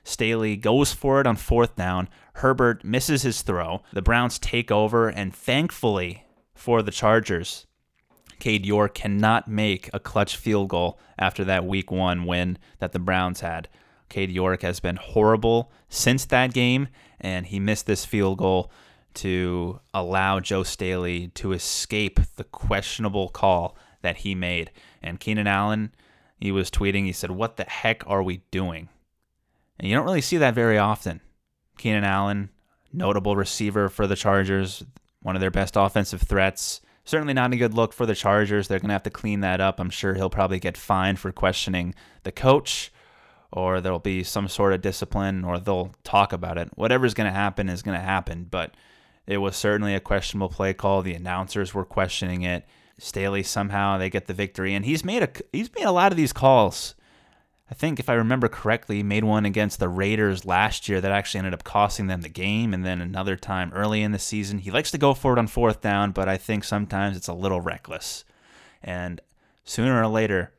Staley 0.08 0.56
goes 0.56 0.94
for 0.94 1.20
it 1.20 1.28
on 1.28 1.36
fourth 1.36 1.76
down. 1.76 2.08
Herbert 2.36 2.86
misses 2.86 3.24
his 3.24 3.42
throw. 3.42 3.82
The 3.92 4.02
Browns 4.02 4.40
take 4.40 4.72
over, 4.72 5.10
and 5.10 5.36
thankfully 5.36 6.24
for 6.56 6.82
the 6.82 6.92
Chargers, 6.92 7.68
Cade 8.40 8.66
York 8.66 8.94
cannot 8.94 9.50
make 9.50 9.90
a 9.92 10.00
clutch 10.00 10.38
field 10.38 10.70
goal 10.70 10.98
after 11.20 11.44
that 11.44 11.66
week 11.66 11.92
one 11.92 12.24
win 12.24 12.58
that 12.80 12.94
the 12.94 13.00
Browns 13.00 13.42
had. 13.42 13.68
Cade 14.08 14.32
York 14.32 14.62
has 14.62 14.80
been 14.80 14.96
horrible 14.96 15.74
since 15.90 16.24
that 16.24 16.54
game, 16.54 16.88
and 17.20 17.46
he 17.46 17.60
missed 17.60 17.86
this 17.86 18.06
field 18.06 18.38
goal 18.38 18.72
to 19.16 19.82
allow 19.94 20.40
Joe 20.40 20.64
Staley 20.64 21.32
to 21.36 21.52
escape 21.52 22.22
the 22.38 22.46
questionable 22.46 23.28
call 23.28 23.76
that 24.04 24.18
he 24.18 24.36
made. 24.36 24.72
And 25.04 25.20
Keenan 25.20 25.48
Allen, 25.48 25.94
he 26.40 26.54
was 26.54 26.72
tweeting, 26.72 27.04
he 27.04 27.12
said, 27.12 27.32
What 27.32 27.58
the 27.58 27.66
heck 27.66 28.08
are 28.08 28.24
we 28.24 28.44
doing? 28.52 28.88
And 29.80 29.88
you 29.88 29.96
don't 29.96 30.06
really 30.06 30.22
see 30.22 30.38
that 30.38 30.56
very 30.56 30.78
often. 30.78 31.22
Keenan 31.78 32.04
Allen, 32.04 32.50
notable 32.92 33.36
receiver 33.36 33.90
for 33.90 34.08
the 34.08 34.16
Chargers, 34.16 34.84
one 35.22 35.36
of 35.36 35.42
their 35.42 35.52
best 35.52 35.76
offensive 35.76 36.22
threats. 36.22 36.82
Certainly 37.06 37.34
not 37.34 37.54
a 37.54 37.58
good 37.58 37.74
look 37.74 37.94
for 37.94 38.06
the 38.06 38.16
Chargers. 38.16 38.68
They're 38.68 38.80
going 38.80 38.90
to 38.90 38.94
have 38.94 39.04
to 39.04 39.10
clean 39.10 39.42
that 39.42 39.62
up. 39.62 39.80
I'm 39.80 39.90
sure 39.90 40.16
he'll 40.16 40.30
probably 40.30 40.60
get 40.60 40.76
fined 40.76 41.20
for 41.20 41.32
questioning 41.32 41.96
the 42.24 42.32
coach, 42.32 42.92
or 43.52 43.80
there'll 43.80 44.00
be 44.00 44.24
some 44.24 44.48
sort 44.48 44.74
of 44.74 44.82
discipline, 44.82 45.44
or 45.46 45.60
they'll 45.60 45.94
talk 46.04 46.34
about 46.34 46.58
it. 46.58 46.70
Whatever's 46.76 47.14
going 47.14 47.32
to 47.32 47.38
happen 47.38 47.70
is 47.70 47.82
going 47.82 47.98
to 47.98 48.04
happen. 48.04 48.48
But 48.50 48.76
it 49.26 49.38
was 49.38 49.56
certainly 49.56 49.94
a 49.94 50.02
questionable 50.02 50.50
play 50.50 50.74
call. 50.74 51.02
The 51.02 51.14
announcers 51.14 51.74
were 51.74 51.86
questioning 51.86 52.42
it. 52.42 52.66
Staley 52.98 53.44
somehow 53.44 53.98
they 53.98 54.10
get 54.10 54.28
the 54.28 54.34
victory, 54.34 54.74
and 54.74 54.84
he's 54.84 55.06
made 55.06 55.22
a 55.22 55.30
he's 55.54 55.74
made 55.76 55.86
a 55.86 55.92
lot 55.92 56.12
of 56.12 56.18
these 56.18 56.34
calls 56.34 56.96
I 57.70 57.74
think 57.74 58.00
if 58.00 58.10
I 58.10 58.14
remember 58.14 58.48
correctly, 58.48 59.04
made 59.04 59.26
one 59.26 59.46
against 59.46 59.80
the 59.80 59.90
Raiders 59.90 60.46
last 60.46 60.88
year 60.88 61.02
that 61.02 61.12
actually 61.12 61.40
ended 61.40 61.54
up 61.54 61.66
costing 61.66 62.08
them 62.08 62.22
the 62.22 62.30
game, 62.30 62.74
and 62.74 62.86
then 62.86 63.02
another 63.02 63.36
time 63.36 63.74
early 63.74 64.02
in 64.02 64.14
the 64.14 64.20
season. 64.20 64.60
He 64.60 64.72
likes 64.72 64.92
to 64.92 64.98
go 64.98 65.14
for 65.14 65.34
it 65.34 65.40
on 65.40 65.48
fourth 65.48 65.82
down, 65.82 66.12
but 66.12 66.30
I 66.30 66.38
think 66.38 66.64
sometimes 66.64 67.18
it's 67.18 67.28
a 67.28 67.34
little 67.34 67.60
reckless. 67.60 68.24
And 68.82 69.20
sooner 69.66 70.02
or 70.02 70.08
later, 70.08 70.54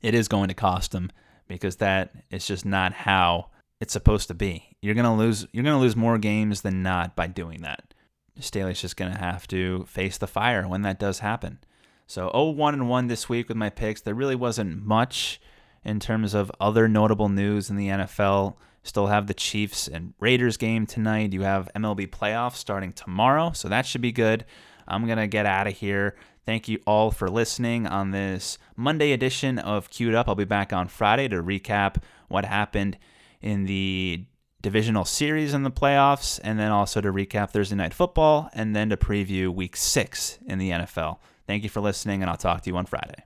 it 0.00 0.14
is 0.14 0.28
going 0.28 0.48
to 0.48 0.54
cost 0.54 0.94
him 0.94 1.10
because 1.48 1.76
that 1.76 2.12
is 2.30 2.46
just 2.46 2.64
not 2.64 2.92
how 2.92 3.48
it's 3.80 3.92
supposed 3.92 4.28
to 4.28 4.34
be. 4.34 4.76
You're 4.80 4.94
gonna 4.94 5.16
lose. 5.16 5.46
You're 5.52 5.64
gonna 5.64 5.80
lose 5.80 5.96
more 5.96 6.18
games 6.18 6.62
than 6.62 6.82
not 6.82 7.16
by 7.16 7.26
doing 7.26 7.62
that. 7.62 7.94
Staley's 8.38 8.80
just 8.80 8.96
gonna 8.96 9.18
have 9.18 9.48
to 9.48 9.84
face 9.86 10.18
the 10.18 10.28
fire 10.28 10.68
when 10.68 10.82
that 10.82 11.00
does 11.00 11.18
happen. 11.18 11.58
So 12.06 12.30
0-1 12.32 12.74
and 12.74 12.88
1 12.88 13.08
this 13.08 13.28
week 13.28 13.48
with 13.48 13.56
my 13.56 13.70
picks. 13.70 14.00
There 14.00 14.14
really 14.14 14.36
wasn't 14.36 14.84
much 14.86 15.40
in 15.84 16.00
terms 16.00 16.34
of 16.34 16.52
other 16.60 16.88
notable 16.88 17.28
news 17.28 17.70
in 17.70 17.76
the 17.76 17.88
NFL. 17.88 18.56
Still 18.82 19.08
have 19.08 19.26
the 19.26 19.34
Chiefs 19.34 19.88
and 19.88 20.14
Raiders 20.18 20.56
game 20.56 20.86
tonight. 20.86 21.32
You 21.32 21.42
have 21.42 21.68
MLB 21.76 22.08
playoffs 22.08 22.56
starting 22.56 22.92
tomorrow, 22.92 23.52
so 23.52 23.68
that 23.68 23.86
should 23.86 24.00
be 24.00 24.12
good. 24.12 24.44
I'm 24.86 25.06
going 25.06 25.18
to 25.18 25.26
get 25.26 25.46
out 25.46 25.66
of 25.66 25.76
here. 25.76 26.16
Thank 26.46 26.68
you 26.68 26.80
all 26.86 27.10
for 27.10 27.28
listening 27.28 27.86
on 27.86 28.10
this 28.10 28.56
Monday 28.74 29.12
edition 29.12 29.58
of 29.58 29.90
Queued 29.90 30.14
Up. 30.14 30.28
I'll 30.28 30.34
be 30.34 30.44
back 30.44 30.72
on 30.72 30.88
Friday 30.88 31.28
to 31.28 31.42
recap 31.42 31.96
what 32.28 32.46
happened 32.46 32.96
in 33.42 33.66
the 33.66 34.24
divisional 34.62 35.04
series 35.04 35.54
in 35.54 35.62
the 35.62 35.70
playoffs, 35.70 36.40
and 36.42 36.58
then 36.58 36.72
also 36.72 37.00
to 37.00 37.12
recap 37.12 37.50
Thursday 37.50 37.76
night 37.76 37.94
football, 37.94 38.48
and 38.54 38.74
then 38.74 38.88
to 38.88 38.96
preview 38.96 39.48
week 39.54 39.76
six 39.76 40.38
in 40.46 40.58
the 40.58 40.70
NFL. 40.70 41.18
Thank 41.46 41.62
you 41.62 41.68
for 41.68 41.80
listening, 41.80 42.22
and 42.22 42.30
I'll 42.30 42.36
talk 42.36 42.62
to 42.62 42.70
you 42.70 42.76
on 42.76 42.86
Friday. 42.86 43.24